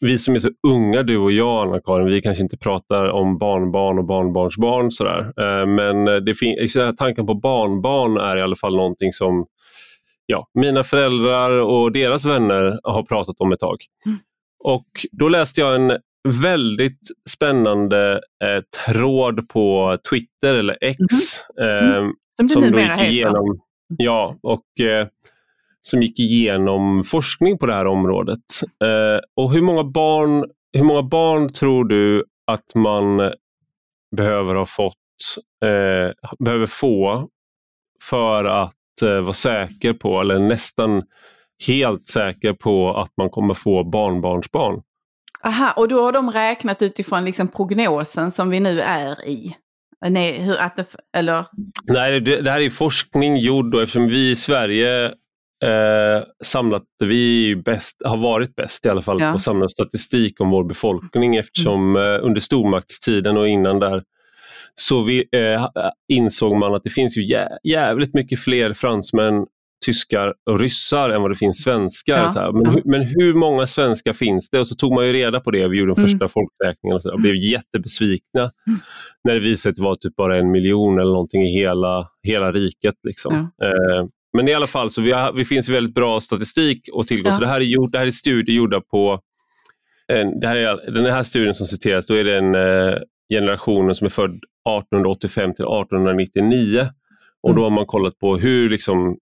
[0.00, 3.98] vi som är så unga, du och jag Anna-Karin, vi kanske inte pratar om barnbarn
[3.98, 5.32] och barnbarnsbarn sådär.
[5.40, 9.46] Eh, men det fin- tanken på barnbarn är i alla fall någonting som
[10.26, 13.76] ja, mina föräldrar och deras vänner har pratat om ett tag.
[14.06, 14.18] Mm.
[14.64, 15.98] Och Då läste jag en
[16.42, 18.12] väldigt spännande
[18.44, 20.98] eh, tråd på Twitter eller X.
[21.60, 21.94] Mm.
[21.94, 22.12] Mm.
[22.36, 23.60] Som, som då gick igenom.
[23.96, 25.06] Ja, och eh,
[25.80, 28.44] som gick igenom forskning på det här området.
[28.84, 33.32] Eh, och hur många, barn, hur många barn tror du att man
[34.16, 34.94] behöver ha fått,
[35.64, 37.28] eh, behöver få
[38.02, 41.02] för att eh, vara säker på, eller nästan
[41.66, 44.82] helt säker på att man kommer få barnbarnsbarn?
[45.44, 49.56] Aha, och då har de räknat utifrån liksom prognosen som vi nu är i?
[50.06, 51.46] Nej, hur, att det, eller?
[51.84, 55.04] Nej, det, det här är forskning gjord och eftersom vi i Sverige
[55.64, 59.30] eh, samlat, vi bäst, har varit bäst i alla fall ja.
[59.30, 62.14] på att samla statistik om vår befolkning eftersom mm.
[62.14, 64.02] eh, under stormaktstiden och innan där
[64.74, 65.68] så vi, eh,
[66.08, 69.46] insåg man att det finns ju jä jävligt mycket fler fransmän
[69.84, 72.16] tyskar och ryssar än vad det finns svenskar.
[72.16, 72.82] Ja, så men, ja.
[72.84, 74.60] men, hur många svenskar finns det?
[74.60, 75.68] Och så tog man ju reda på det.
[75.68, 76.28] Vi gjorde de första mm.
[76.28, 78.80] folkräkningarna och, så, och blev jättebesvikna mm.
[79.24, 82.08] när det visade sig att det var typ bara en miljon eller någonting i hela,
[82.22, 82.94] hela riket.
[83.02, 83.50] Liksom.
[83.58, 83.66] Ja.
[83.66, 87.32] Eh, men i alla fall, så vi, har, vi finns väldigt bra statistik och tillgång.
[87.32, 89.20] Så det här är, gjort, det här är studier gjorda på
[90.12, 92.98] en, det här är, den här studien som citeras, då är det en eh,
[93.34, 96.88] generationen som är född 1885 till 1899.
[97.42, 97.62] Och Då mm.
[97.62, 99.18] har man kollat på hur liksom,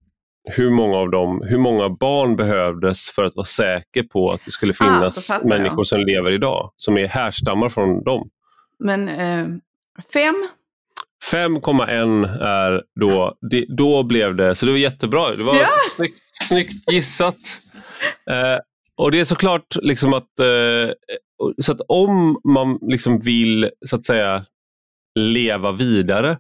[0.51, 4.51] hur många av dem, hur många barn behövdes för att vara säker på att det
[4.51, 8.31] skulle ah, finnas ah, människor som lever idag, som är härstammar från dem.
[8.79, 9.47] Men eh,
[10.13, 10.49] fem?
[11.33, 15.37] 5,1 är då, det, då blev det, så det var jättebra.
[15.37, 15.69] Det var ja!
[15.97, 17.61] snyggt, snyggt gissat.
[18.31, 18.59] Eh,
[18.97, 20.95] och det är såklart liksom att, eh,
[21.59, 24.45] så att om man liksom vill så att säga
[25.19, 26.39] leva vidare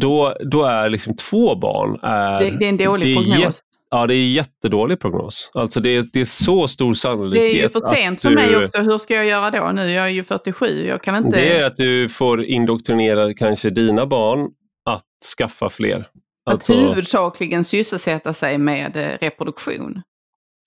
[0.00, 1.98] då, då är liksom två barn...
[2.02, 3.62] Är, det, det är en dålig prognos.
[3.90, 5.50] Ja, det är en jättedålig prognos.
[5.54, 7.52] Alltså det, är, det är så stor sannolikhet.
[7.52, 8.82] Det är ju för sent för du, mig också.
[8.82, 9.90] Hur ska jag göra då nu?
[9.90, 10.86] Jag är ju 47.
[10.86, 11.30] Jag kan inte...
[11.30, 14.50] Det är att du får indoktrinera kanske dina barn
[14.84, 15.04] att
[15.38, 16.06] skaffa fler.
[16.50, 16.72] Alltså...
[16.72, 20.02] Att huvudsakligen sysselsätta sig med eh, reproduktion.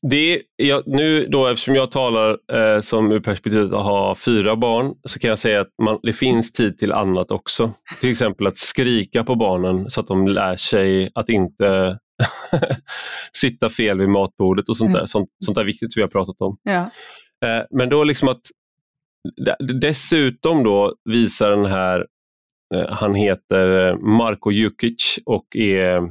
[0.09, 4.95] Det, jag, nu då, eftersom jag talar eh, som ur perspektivet att ha fyra barn
[5.03, 7.71] så kan jag säga att man, det finns tid till annat också.
[7.99, 11.99] Till exempel att skrika på barnen så att de lär sig att inte
[13.33, 15.05] sitta fel vid matbordet och sånt där.
[15.05, 16.57] Sånt, sånt där viktigt vi har pratat om.
[16.63, 16.89] Ja.
[17.47, 18.41] Eh, men då liksom att
[19.81, 22.05] dessutom då visar den här,
[22.75, 26.09] eh, han heter Marko Jukic och är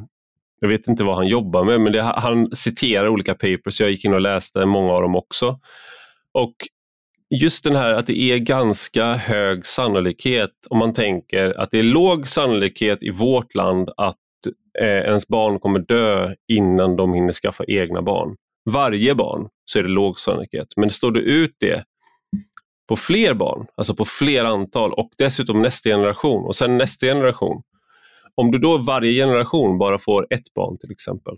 [0.65, 3.81] jag vet inte vad han jobbar med, men det, han citerar olika papers.
[3.81, 5.61] Jag gick in och läste många av dem också.
[6.33, 6.55] Och
[7.41, 11.83] just den här att det är ganska hög sannolikhet om man tänker att det är
[11.83, 14.17] låg sannolikhet i vårt land att
[14.81, 18.37] eh, ens barn kommer dö innan de hinner skaffa egna barn.
[18.71, 21.85] Varje barn så är det låg sannolikhet, men står du ut det
[22.89, 27.62] på fler barn, alltså på fler antal och dessutom nästa generation och sen nästa generation,
[28.35, 31.35] om du då varje generation bara får ett barn till exempel,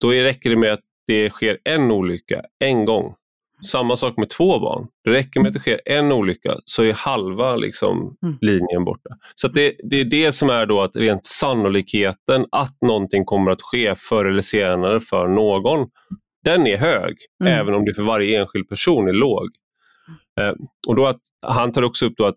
[0.00, 3.14] då räcker det med att det sker en olycka en gång.
[3.66, 4.86] Samma sak med två barn.
[5.04, 8.38] Det räcker med att det sker en olycka så är halva liksom, mm.
[8.40, 9.10] linjen borta.
[9.34, 13.62] Så det, det, är det som är då att rent sannolikheten att någonting kommer att
[13.62, 15.88] ske förr eller senare för någon,
[16.44, 17.60] den är hög, mm.
[17.60, 19.48] även om det för varje enskild person är låg.
[20.40, 20.52] Eh,
[20.88, 22.36] och då att, han tar också upp då att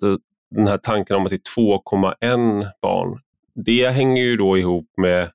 [0.55, 3.19] den här tanken om att det är 2,1 barn,
[3.66, 5.32] det hänger ju då ihop med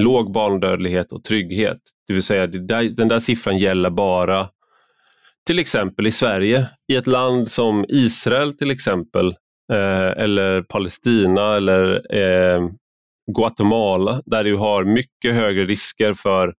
[0.00, 1.78] låg barndödlighet och trygghet.
[2.06, 4.48] Det vill säga där, den där siffran gäller bara
[5.46, 9.26] till exempel i Sverige, i ett land som Israel till exempel,
[9.72, 12.68] eh, eller Palestina eller eh,
[13.36, 16.54] Guatemala, där du har mycket högre risker för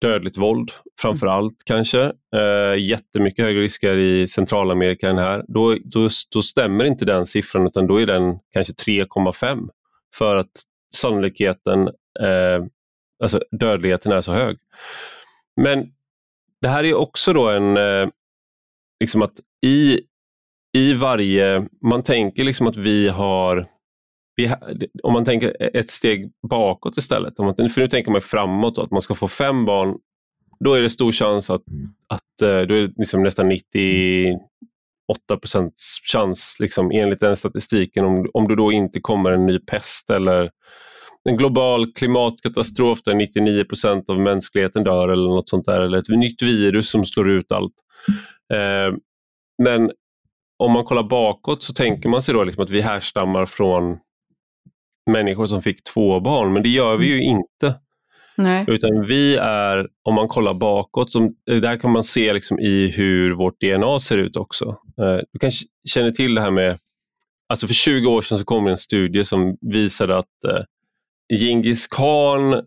[0.00, 1.38] dödligt våld, framför mm.
[1.38, 2.12] allt kanske.
[2.36, 5.44] Eh, jättemycket högre risker i Centralamerika än här.
[5.48, 9.68] Då, då, då stämmer inte den siffran utan då är den kanske 3,5
[10.14, 10.62] för att
[10.94, 11.88] sannolikheten,
[12.20, 12.64] eh,
[13.22, 14.58] alltså dödligheten är så hög.
[15.56, 15.92] Men
[16.60, 18.08] det här är också då en, eh,
[19.00, 20.00] liksom att i,
[20.76, 23.68] i varje, man tänker liksom att vi har
[25.02, 29.00] om man tänker ett steg bakåt istället, för nu tänker man framåt då, att man
[29.00, 29.98] ska få fem barn,
[30.60, 31.88] då är det stor chans att, mm.
[32.06, 34.38] att eh, då är det liksom nästan 90,
[35.08, 35.40] 8
[36.12, 40.50] chans liksom, enligt den statistiken om, om det då inte kommer en ny pest eller
[41.24, 43.64] en global klimatkatastrof där 99
[44.08, 47.74] av mänskligheten dör eller något sånt där eller ett nytt virus som slår ut allt.
[48.52, 48.96] Eh,
[49.62, 49.90] men
[50.58, 53.98] om man kollar bakåt så tänker man sig då liksom att vi härstammar från
[55.10, 57.74] människor som fick två barn, men det gör vi ju inte.
[58.36, 58.64] Nej.
[58.68, 63.30] Utan vi är, om man kollar bakåt, som, där kan man se liksom i hur
[63.34, 64.68] vårt DNA ser ut också.
[64.98, 66.78] Eh, du kanske känner till det här med,
[67.48, 70.64] alltså för 20 år sedan så kom en studie som visade att eh,
[71.38, 72.62] Genghis khan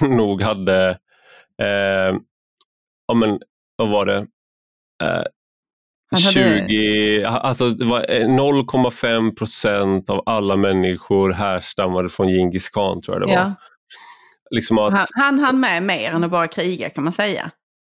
[0.00, 0.90] nog hade,
[1.62, 2.16] eh,
[3.06, 3.40] ja men
[3.76, 4.26] vad var det,
[5.02, 5.22] eh,
[6.32, 13.16] 20, alltså det var 0,5 eh, procent av alla människor härstammade från Genghis khan tror
[13.16, 13.42] jag det var.
[13.42, 13.54] Ja.
[14.54, 17.50] Liksom att, han, han hann med mer än att bara kriga kan man säga.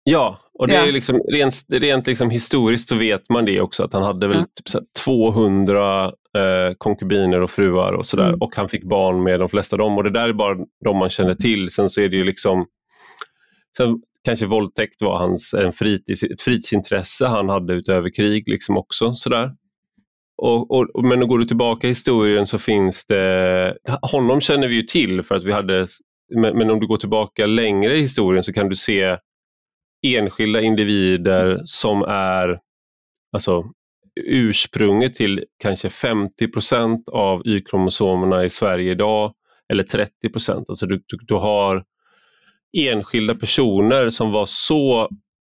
[0.03, 0.87] Ja, och det ja.
[0.87, 4.37] är liksom, rent, rent liksom historiskt så vet man det också att han hade väl
[4.37, 4.79] ja.
[4.79, 8.41] typ 200 eh, konkubiner och fruar och sådär mm.
[8.41, 10.97] och han fick barn med de flesta av dem och det där är bara de
[10.97, 11.69] man känner till.
[11.69, 12.65] Sen så är det ju liksom
[13.77, 19.13] Sen kanske våldtäkt var hans en fritids, ett fritidsintresse han hade utöver krig liksom också.
[19.13, 19.51] Sådär.
[20.37, 24.81] Och, och, men går du tillbaka i historien så finns det, honom känner vi ju
[24.81, 25.85] till för att vi hade,
[26.35, 29.17] men, men om du går tillbaka längre i historien så kan du se
[30.07, 32.59] enskilda individer som är
[33.31, 33.63] alltså,
[34.21, 39.33] ursprunget till kanske 50% av Y-kromosomerna i Sverige idag
[39.73, 40.11] eller 30
[40.67, 41.83] Alltså du, du, du har
[42.77, 45.01] enskilda personer som var så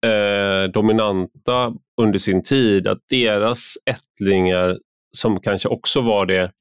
[0.05, 4.77] eh, dominanta under sin tid att deras ättlingar,
[5.17, 6.51] som kanske också var det,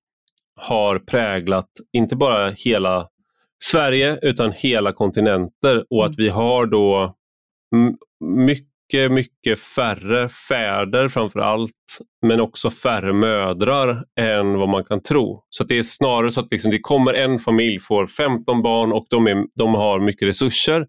[0.57, 3.09] har präglat inte bara hela
[3.63, 7.15] Sverige utan hela kontinenter och att vi har då
[8.21, 8.71] mycket
[9.09, 11.73] mycket, färre fäder framför allt,
[12.23, 15.45] men också färre mödrar än vad man kan tro.
[15.51, 19.07] Så det är snarare så att liksom det kommer en familj, får 15 barn och
[19.11, 20.87] de, är, de har mycket resurser.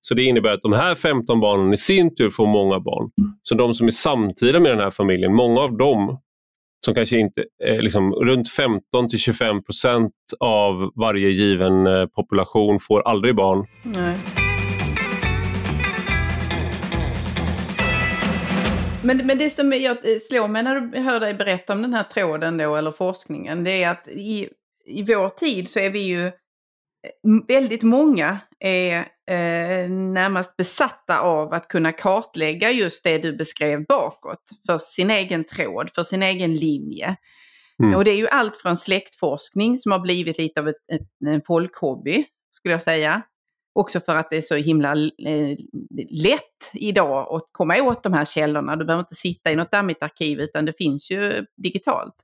[0.00, 3.10] Så det innebär att de här 15 barnen i sin tur får många barn.
[3.42, 6.18] Så de som är samtida med den här familjen, många av dem
[6.84, 12.80] som kanske inte, eh, liksom, runt 15 till 25 procent av varje given eh, population
[12.80, 13.66] får aldrig barn.
[13.82, 14.16] Nej.
[19.04, 21.94] Men, men det som jag eh, slår mig när du hör dig berätta om den
[21.94, 24.48] här tråden då, eller forskningen, det är att i,
[24.86, 26.32] i vår tid så är vi ju eh,
[27.48, 34.42] väldigt många är eh, närmast besatta av att kunna kartlägga just det du beskrev bakåt
[34.66, 37.16] för sin egen tråd, för sin egen linje.
[37.82, 37.94] Mm.
[37.94, 41.42] Och det är ju allt från släktforskning som har blivit lite av ett, ett, en
[41.46, 43.22] folkhobby, skulle jag säga,
[43.72, 45.56] Också för att det är så himla eh,
[46.10, 48.76] lätt idag att komma åt de här källorna.
[48.76, 52.14] Du behöver inte sitta i något dammigt arkiv utan det finns ju digitalt.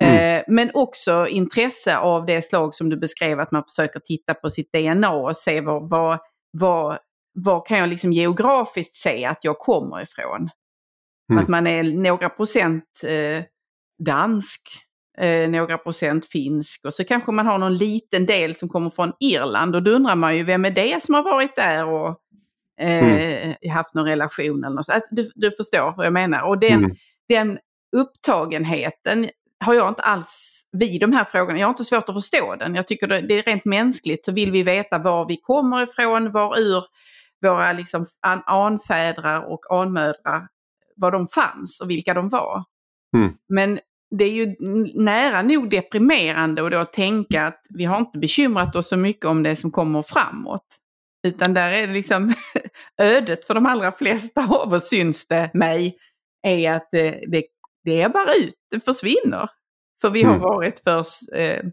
[0.00, 0.38] Mm.
[0.38, 4.50] Eh, men också intresse av det slag som du beskrev, att man försöker titta på
[4.50, 6.18] sitt DNA och se vad, vad,
[6.50, 6.98] vad,
[7.34, 10.50] vad kan jag liksom geografiskt se att jag kommer ifrån.
[11.32, 11.42] Mm.
[11.42, 13.44] Att man är några procent eh,
[14.04, 14.62] dansk,
[15.18, 19.12] eh, några procent finsk och så kanske man har någon liten del som kommer från
[19.20, 22.20] Irland och då undrar man ju vem är det som har varit där och
[22.80, 23.56] eh, mm.
[23.72, 24.88] haft någon relation eller något.
[24.88, 26.42] Alltså, du, du förstår vad jag menar.
[26.42, 26.96] Och den, mm.
[27.28, 27.58] den
[27.96, 29.28] upptagenheten
[29.64, 31.58] har jag inte alls vid de här frågorna.
[31.58, 32.74] Jag har inte svårt att förstå den.
[32.74, 36.32] Jag tycker det, det är rent mänskligt så vill vi veta var vi kommer ifrån,
[36.32, 36.84] var ur
[37.42, 40.48] våra liksom an, anfädrar och anmödrar,
[40.96, 42.64] var de fanns och vilka de var.
[43.16, 43.34] Mm.
[43.48, 43.78] Men
[44.10, 44.56] det är ju
[44.94, 49.42] nära nog deprimerande att då tänka att vi har inte bekymrat oss så mycket om
[49.42, 50.66] det som kommer framåt.
[51.26, 52.34] Utan där är det liksom
[53.02, 55.96] ödet för de allra flesta av oss, syns det mig,
[56.46, 57.42] är att det, det,
[57.84, 59.48] det är bara ut, det försvinner.
[60.00, 60.42] För vi har Mm.
[60.42, 61.04] varit för
[61.36, 61.64] eh,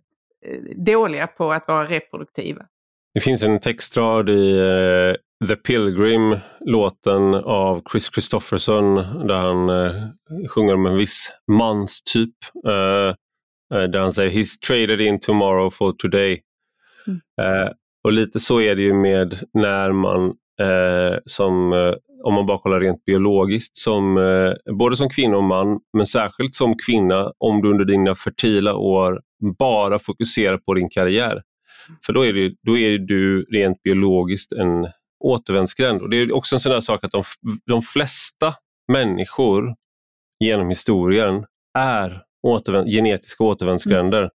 [0.75, 2.65] dåliga på att vara reproduktiva.
[3.13, 8.95] Det finns en textrad i eh, The Pilgrim, låten av Chris Christopherson,
[9.27, 12.35] där han eh, sjunger om en viss manstyp.
[12.67, 13.07] Eh,
[13.77, 16.41] eh, där han säger He's traded in tomorrow for today.
[17.07, 17.21] Mm.
[17.41, 17.69] Eh,
[18.03, 20.25] och lite så är det ju med när man,
[20.59, 21.73] eh, som,
[22.25, 26.55] om man bara kollar rent biologiskt, som, eh, både som kvinna och man, men särskilt
[26.55, 29.21] som kvinna, om du under dina fertila år
[29.57, 31.41] bara fokuserar på din karriär.
[32.05, 34.87] För då är, det, då är du rent biologiskt en
[35.23, 36.01] återvändsgränd.
[36.01, 37.23] Och det är också en sån där sak att de,
[37.65, 38.53] de flesta
[38.91, 39.75] människor
[40.39, 41.45] genom historien
[41.77, 44.29] är återvän, genetiska återvändsgränder.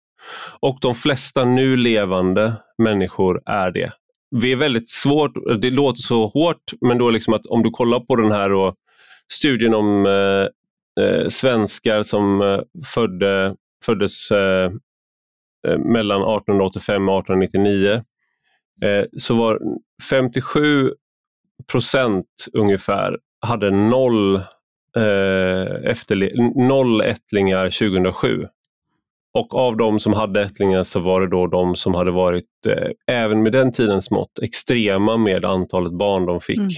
[0.61, 3.93] Och de flesta nu levande människor är det.
[4.30, 8.00] Vi är väldigt svårt, det låter så hårt, men då liksom att om du kollar
[8.00, 8.74] på den här då,
[9.32, 10.46] studien om eh,
[11.04, 12.60] eh svenskar som eh,
[12.94, 14.70] födde, föddes eh,
[15.68, 18.02] eh, mellan 1885 och 1899
[18.82, 19.60] eh, så var
[20.10, 20.92] 57
[21.66, 24.36] procent ungefär hade noll,
[24.96, 28.46] eh, efterle- noll ättlingar 2007.
[29.32, 33.14] Och av de som hade ättlingar så var det då de som hade varit, eh,
[33.14, 36.58] även med den tidens mått, extrema med antalet barn de fick.
[36.58, 36.70] Mm.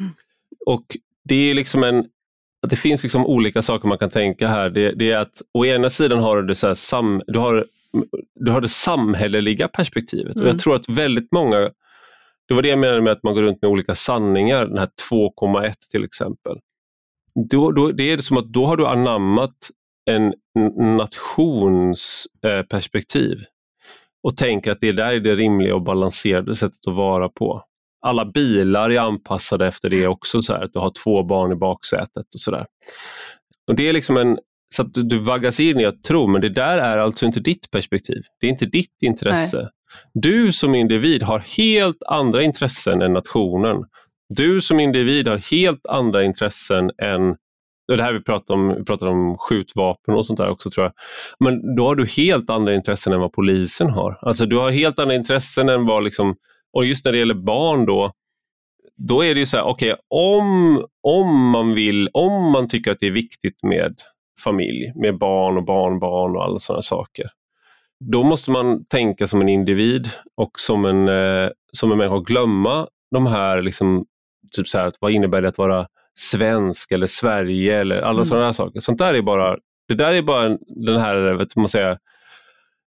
[0.00, 0.12] Mm.
[0.66, 0.84] Och
[1.24, 2.04] det är liksom en
[2.68, 4.70] det finns liksom olika saker man kan tänka här.
[4.70, 7.66] Det, det är att å ena sidan har du så här sam, du har,
[8.34, 10.34] du har det samhälleliga perspektivet.
[10.34, 10.52] Och Mm.
[10.52, 11.58] jag tror att väldigt många,
[12.48, 14.88] det var det jag menade med att man går runt med olika sanningar, den här
[15.10, 16.58] 2,1 till exempel.
[17.50, 19.70] Då, då, det är det som att då har du anammat
[20.10, 20.26] en
[20.58, 22.64] n- nations eh,
[24.22, 27.62] och tänker att det där är det rimliga och balanserade sättet att vara på.
[28.06, 31.54] Alla bilar är anpassade efter det också, så här, att du har två barn i
[31.54, 32.66] baksätet och sådär.
[33.68, 34.38] Och det är liksom en,
[34.74, 37.40] så att du, du vaggas in i att tro, men det där är alltså inte
[37.40, 38.22] ditt perspektiv.
[38.40, 39.70] Det är inte ditt intresse.
[40.14, 43.84] Du som individ har helt andra intressen än nationen.
[44.36, 47.36] Du som individ har helt andra intressen än
[47.96, 50.84] det det här vi pratade om, vi pratade om skjutvapen och sånt där också tror
[50.84, 50.92] jag.
[51.38, 54.18] Men då har du helt andra intressen än vad polisen har.
[54.20, 56.36] Alltså du har helt andra intressen än vad liksom,
[56.72, 58.12] och just när det gäller barn då,
[58.96, 63.00] då är det ju så här, okej om, om man vill, om man tycker att
[63.00, 63.94] det är viktigt med
[64.44, 67.26] familj, med barn och barnbarn och alla sådana saker.
[68.10, 72.26] Då måste man tänka som en individ och som en, eh, som en människa och
[72.26, 74.06] glömma de här, liksom,
[74.56, 75.86] typ så här, vad innebär det att vara
[76.18, 78.24] svensk eller Sverige eller alla Mm.
[78.24, 78.80] sådana saker.
[78.80, 79.56] Sånt där är bara,
[79.88, 81.98] det där är bara den här, vet man säger,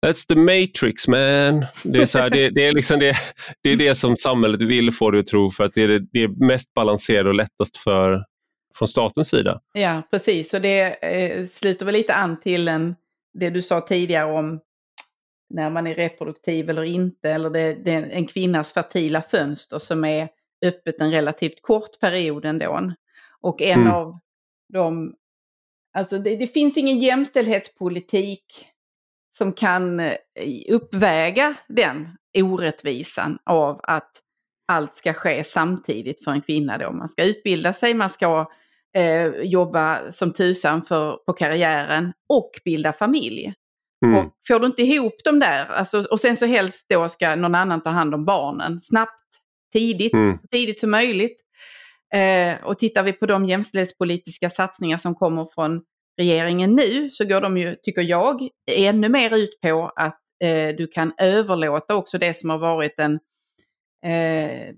[0.05, 1.65] That's the matrix man.
[1.83, 3.15] Det är, så här, det, det, är liksom det,
[3.61, 5.99] det är det som samhället vill få dig att tro för att det är det,
[6.11, 8.25] det är mest balanserade och lättast för,
[8.75, 9.61] från statens sida.
[9.73, 10.53] Ja, precis.
[10.53, 12.95] Och det eh, sluter väl lite an till en,
[13.33, 14.59] det du sa tidigare om
[15.49, 20.05] när man är reproduktiv eller inte, eller det, det är en kvinnas fertila fönster som
[20.05, 20.29] är
[20.65, 22.91] öppet en relativt kort period ändå.
[23.43, 23.93] Och en Mm.
[23.93, 24.19] av
[24.73, 25.13] de...
[25.97, 28.45] Alltså det, det finns ingen jämställdhetspolitik
[29.37, 30.15] som kan eh,
[30.69, 34.11] uppväga den orättvisan av att
[34.67, 36.91] allt ska ske samtidigt för en kvinna då.
[36.91, 38.51] Man ska utbilda sig, man ska
[38.95, 43.53] eh, jobba som tusan för, på karriären och bilda familj.
[44.05, 44.17] Mm.
[44.17, 47.55] Och får du inte ihop dem där, alltså, och sen så helst då ska någon
[47.55, 49.19] annan ta hand om barnen snabbt,
[49.73, 50.35] tidigt, Mm.
[50.35, 51.42] så tidigt som möjligt.
[52.13, 55.81] Eh, och tittar vi på de jämställdhetspolitiska satsningar som kommer från
[56.17, 60.87] regeringen nu så går de ju, tycker jag, ännu mer ut på att eh, du
[60.87, 63.19] kan överlåta också det som har varit en,
[64.05, 64.69] eh,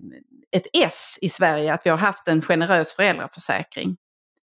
[0.52, 3.96] ett S i Sverige, att vi har haft en generös föräldraförsäkring.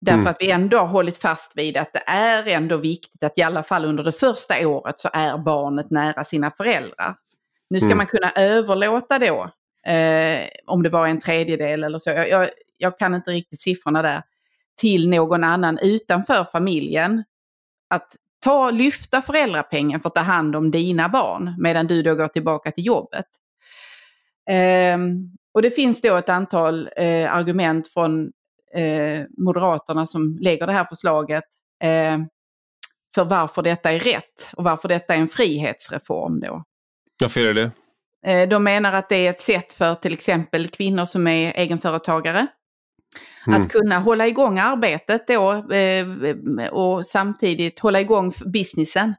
[0.01, 0.27] Därför Mm.
[0.27, 3.63] att vi ändå har hållit fast vid att det är ändå viktigt att i alla
[3.63, 7.15] fall under det första året så är barnet nära sina föräldrar.
[7.69, 7.97] Nu ska Mm.
[7.97, 9.51] man kunna överlåta då,
[9.91, 12.49] eh, om det var en tredjedel eller så, jag, jag,
[12.81, 14.23] jag kan inte riktigt siffrorna där,
[14.77, 17.23] till någon annan utanför familjen.
[17.89, 22.27] Att ta, lyfta föräldrapengen för att ta hand om dina barn medan du då går
[22.27, 23.25] tillbaka till jobbet.
[24.49, 28.31] Ehm, och det finns då ett antal eh, argument från
[28.75, 31.43] eh, Moderaterna som lägger det här förslaget.
[31.83, 32.17] Eh,
[33.15, 36.63] för varför detta är rätt och varför detta är en frihetsreform då.
[37.21, 37.71] Varför är det det?
[38.45, 42.47] De menar att det är ett sätt för till exempel kvinnor som är egenföretagare
[43.47, 43.61] Mm.
[43.61, 46.07] Att kunna hålla igång arbetet då eh,
[46.71, 49.13] och samtidigt hålla igång businessen.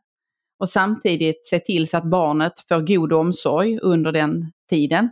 [0.59, 5.11] Och samtidigt se till så att barnet får god omsorg under den tiden.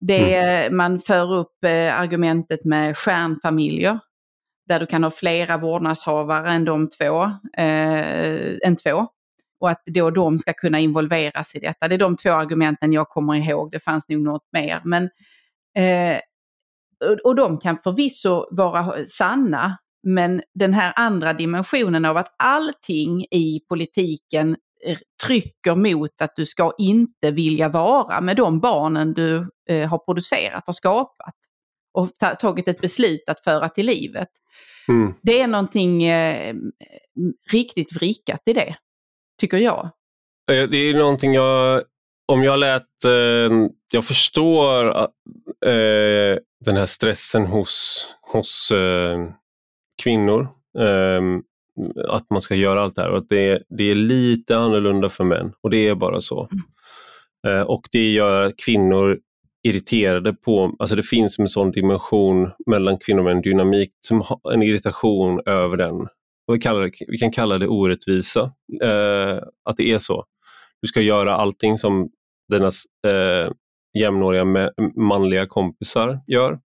[0.00, 0.76] Det, mm.
[0.76, 3.98] Man för upp eh, argumentet med stjärnfamiljer.
[4.68, 7.22] Där du kan ha flera vårdnadshavare än de två.
[7.62, 9.06] Eh, två.
[9.60, 11.88] Och att då de ska kunna involveras i detta.
[11.88, 13.70] Det är de två argumenten jag kommer ihåg.
[13.72, 14.82] Det fanns nog något mer.
[14.84, 15.04] Men
[15.76, 16.20] eh,
[17.24, 23.60] och de kan förvisso vara sanna, men den här andra dimensionen av att allting i
[23.68, 24.56] politiken
[25.26, 30.68] trycker mot att du ska inte vilja vara med de barnen du eh, har producerat
[30.68, 31.34] och skapat
[31.94, 34.28] och ta tagit ett beslut att föra till livet.
[34.88, 35.14] Mm.
[35.22, 36.54] Det är någonting eh,
[37.52, 38.76] riktigt vrickat i det,
[39.40, 39.90] tycker jag.
[40.52, 41.82] Eh, det är någonting jag,
[42.32, 44.98] om jag lät, eh, jag förstår
[45.66, 49.28] eh, den här stressen hos, hos eh,
[50.02, 50.48] kvinnor.
[50.78, 51.20] Eh,
[52.08, 55.24] att man ska göra allt det här och att det, det är lite annorlunda för
[55.24, 56.48] män och det är bara så.
[56.52, 56.64] Mm.
[57.46, 59.18] Eh, och det gör kvinnor
[59.62, 64.52] irriterade på, alltså det finns en sån dimension mellan kvinnor med en dynamik, som har
[64.52, 65.94] en irritation över den.
[66.46, 68.40] Och vi, kallar det, vi kan kalla det orättvisa,
[68.82, 70.24] eh, att det är så.
[70.82, 72.10] Du ska göra allting som
[72.52, 73.52] dina eh,
[73.94, 76.60] jämnåriga manliga kompisar gör.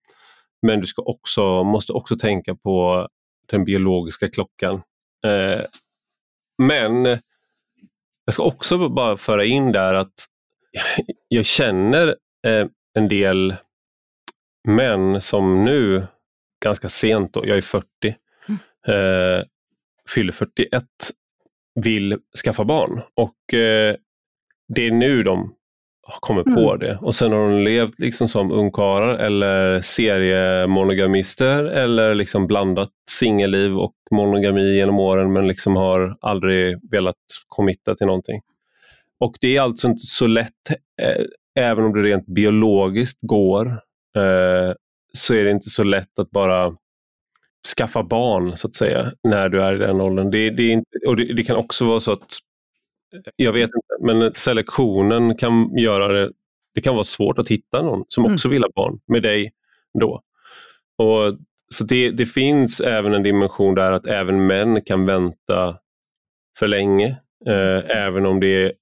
[0.62, 3.08] Men du ska också, måste också tänka på
[3.46, 4.82] den biologiska klockan.
[5.26, 5.64] Eh,
[6.62, 7.04] men
[8.24, 10.14] jag ska också bara föra in där att
[11.28, 12.08] jag känner
[12.46, 13.54] eh, en del
[14.68, 16.06] män som nu,
[16.64, 18.60] ganska sent då, jag är 40, mm.
[18.86, 19.44] eh,
[20.08, 20.84] fyller 41,
[21.74, 23.00] vill skaffa barn.
[23.14, 23.96] Och eh,
[24.68, 25.54] det är nu de
[26.08, 26.56] har kommit mm.
[26.56, 26.98] på det.
[27.02, 33.94] Och sen har de levt liksom som ungkarlar eller seriemonogamister eller liksom blandat singelliv och
[34.10, 37.16] monogami genom åren men liksom har aldrig velat
[37.48, 38.40] committa till någonting.
[39.20, 40.70] Och det är alltså inte så lätt,
[41.02, 41.24] eh,
[41.64, 43.66] även om det rent biologiskt går,
[44.16, 44.74] eh,
[45.12, 46.72] så är det inte så lätt att bara
[47.76, 50.30] skaffa barn så att säga när du är i den åldern.
[50.30, 52.38] Det, det, inte, och det, det kan också vara så att
[53.36, 56.32] jag vet inte, men selektionen kan göra det,
[56.74, 58.34] det kan vara svårt att hitta någon som mm.
[58.34, 59.52] också vill ha barn med dig
[60.00, 60.22] då.
[60.98, 61.38] Och,
[61.70, 65.78] så det, det finns även en dimension där att även män kan vänta
[66.58, 67.08] för länge.
[67.46, 68.72] Eh, även om det är eh,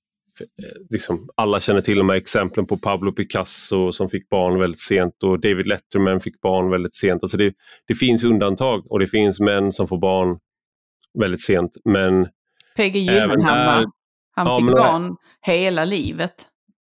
[0.91, 5.22] Liksom, alla känner till de här exemplen på Pablo Picasso som fick barn väldigt sent
[5.22, 7.22] och David Letterman fick barn väldigt sent.
[7.22, 7.55] Alltså det,
[7.87, 10.39] det finns undantag och det finns män som får barn
[11.18, 11.77] väldigt sent.
[11.85, 12.29] Men
[12.77, 13.85] PG Gyllenhammar
[14.37, 15.16] han ja, fick barn
[15.47, 16.34] hela livet.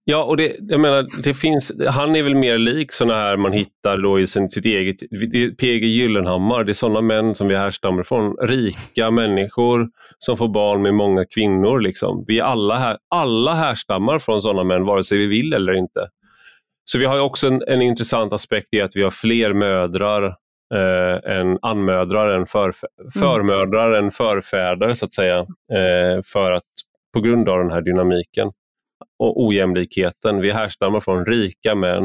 [0.08, 3.52] Ja, och det, jag menar, det finns, han är väl mer lik sådana här man
[3.52, 4.96] hittar då i sin, sitt eget,
[5.58, 8.36] PG Gyllenhammar, det är sådana män som vi härstammar från.
[8.36, 9.88] Rika människor
[10.18, 11.80] som får barn med många kvinnor.
[11.80, 12.24] Liksom.
[12.26, 16.08] Vi alla, här, alla härstammar från sådana män, vare sig vi vill eller inte.
[16.84, 20.26] Så vi har också en, en intressant aspekt i att vi har fler mödrar
[20.74, 22.80] eh, än anmödrar, än förf
[23.18, 24.04] förmödrar mm.
[24.04, 25.38] än förfäder så att säga.
[25.72, 26.62] Eh, för att
[27.16, 28.50] på grund av den här dynamiken
[29.18, 30.40] och ojämlikheten.
[30.40, 32.04] Vi härstammar från rika män,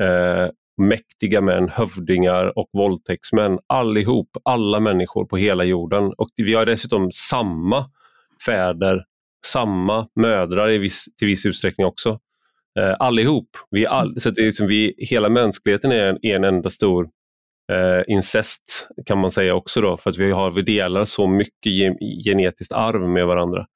[0.00, 3.58] eh, mäktiga män, hövdingar och våldtäktsmän.
[3.66, 6.12] Allihop, alla människor på hela jorden.
[6.18, 7.84] Och vi har dessutom samma
[8.46, 9.04] fäder,
[9.46, 12.20] samma mödrar i viss, till viss utsträckning också.
[12.78, 13.48] Eh, allihop.
[13.70, 17.08] Vi all, så det är liksom vi, hela mänskligheten är en, en enda stor
[17.72, 21.72] eh, incest kan man säga också då, för att vi, har, vi delar så mycket
[22.24, 23.66] genetiskt arv med varandra.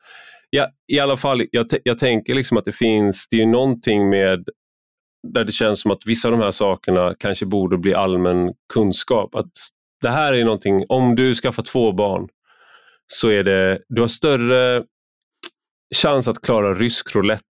[0.50, 4.44] Ja, I alla fall, jag, jag tänker liksom att det finns, det är någonting med
[5.32, 9.34] där det känns som att vissa av de här sakerna kanske borde bli allmän kunskap.
[9.34, 9.52] Att
[10.02, 12.28] det här är någonting, om du skaffar två barn
[13.06, 14.84] så är det, du har större
[15.94, 17.42] chans att klara rysk roulette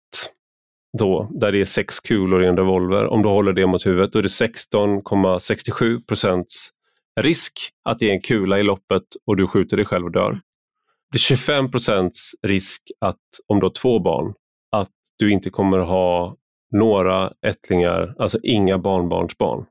[0.98, 3.06] då, där det är sex kulor i en revolver.
[3.06, 6.70] Om du håller det mot huvudet, då är det 16,67 procents
[7.20, 7.52] risk
[7.84, 10.40] att det är en kula i loppet och du skjuter dig själv och dör
[11.12, 14.34] det är 25 procents risk att om du har två barn,
[14.72, 16.36] att du inte kommer ha
[16.72, 19.64] några ättlingar, alltså inga barnbarnsbarn.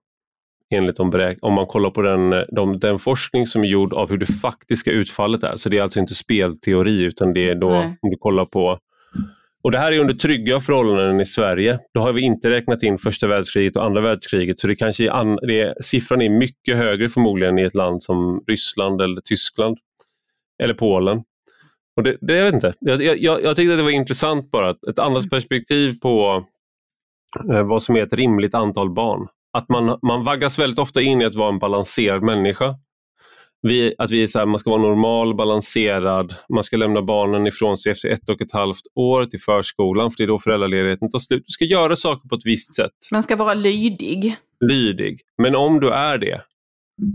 [0.73, 4.09] Enligt de beräk om man kollar på den, de, den forskning som är gjord av
[4.09, 5.55] hur det faktiska utfallet är.
[5.55, 7.97] Så det är alltså inte spelteori utan det är då Nej.
[8.01, 8.79] om du kollar på
[9.65, 11.79] och Det här är under trygga förhållanden i Sverige.
[11.93, 15.47] Då har vi inte räknat in första världskriget och andra världskriget så det kanske är,
[15.47, 19.77] det, siffran är mycket högre förmodligen i ett land som Ryssland eller Tyskland
[20.63, 21.23] eller Polen.
[21.95, 22.73] Och det, det, jag vet inte.
[22.79, 25.29] Jag, jag, jag tyckte att det var intressant bara, ett annat mm.
[25.29, 26.45] perspektiv på
[27.51, 29.27] eh, vad som är ett rimligt antal barn.
[29.57, 32.75] Att man, man vaggas väldigt ofta in i att vara en balanserad människa.
[33.61, 37.47] Vi, att vi är så här, man ska vara normal, balanserad, man ska lämna barnen
[37.47, 41.09] ifrån sig efter ett och ett halvt år till förskolan för det är då föräldraledigheten
[41.09, 41.43] tar slut.
[41.47, 42.91] Du ska göra saker på ett visst sätt.
[43.11, 44.35] Man ska vara lydig.
[44.69, 45.21] Lydig.
[45.37, 46.41] Men om du är det,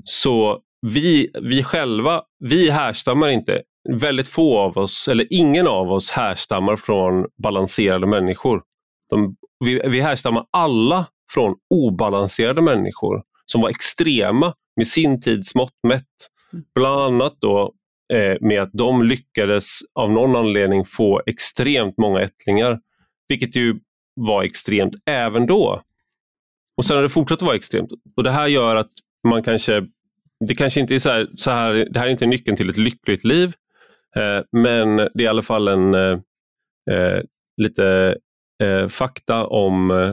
[0.04, 6.10] så vi, vi själva, vi härstammar inte, väldigt få av oss, eller ingen av oss
[6.10, 8.62] härstammar från balanserade människor.
[9.10, 15.78] De, vi, vi härstammar alla från obalanserade människor som var extrema med sin tids mått
[15.86, 16.04] mätt.
[16.52, 16.64] Mm.
[16.74, 17.72] Bland annat då
[18.12, 22.80] eh, med att de lyckades av någon anledning få extremt många ättlingar,
[23.28, 23.80] vilket ju
[24.14, 25.82] var extremt även då.
[26.76, 27.90] Och sen har det fortsatt att vara extremt.
[28.16, 28.90] Och Det här gör att
[29.28, 29.86] man kanske,
[30.48, 32.76] det kanske inte är så här, så här det här är inte nyckeln till ett
[32.76, 33.52] lyckligt liv,
[34.16, 36.18] eh, men det är i alla fall en eh,
[36.90, 37.22] eh,
[37.56, 38.16] lite
[38.62, 40.12] eh, fakta om eh,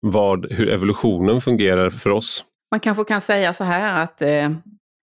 [0.00, 2.44] vad, hur evolutionen fungerar för oss.
[2.70, 4.50] Man kanske kan säga så här att eh,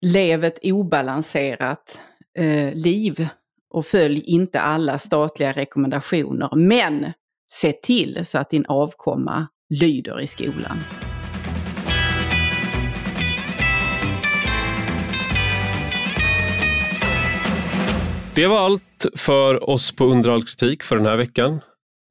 [0.06, 2.00] lev ett obalanserat
[2.38, 3.28] eh, liv
[3.70, 6.56] och följ inte alla statliga rekommendationer.
[6.56, 7.12] Men
[7.50, 10.78] se till så att din avkomma lyder i skolan.
[18.34, 21.60] Det var allt för oss på Under all kritik för den här veckan.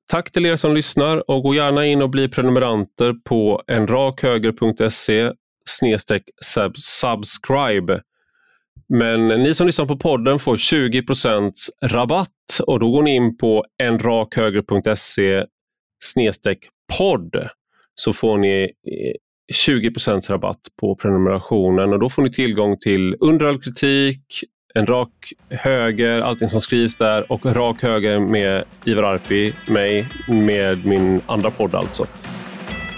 [0.08, 5.32] Tack till er som lyssnar och gå gärna in och bli prenumeranter på enrakhöger.se
[6.76, 8.02] subscribe.
[8.90, 11.52] Men ni som lyssnar på podden får 20%
[11.86, 15.46] rabatt och då går ni in på enrakhöger.se
[16.98, 17.50] podd
[17.96, 19.16] så får ni eh,
[19.54, 19.92] 20
[20.30, 24.24] rabatt på prenumerationen och då får ni tillgång till Under all kritik,
[24.74, 30.86] en rak höger, allting som skrivs där och rak höger med Ivar Arpi, mig, med
[30.86, 32.04] min andra podd alltså.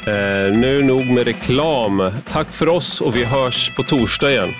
[0.07, 2.11] Eh, nu nog med reklam.
[2.31, 4.53] Tack för oss och vi hörs på torsdag igen.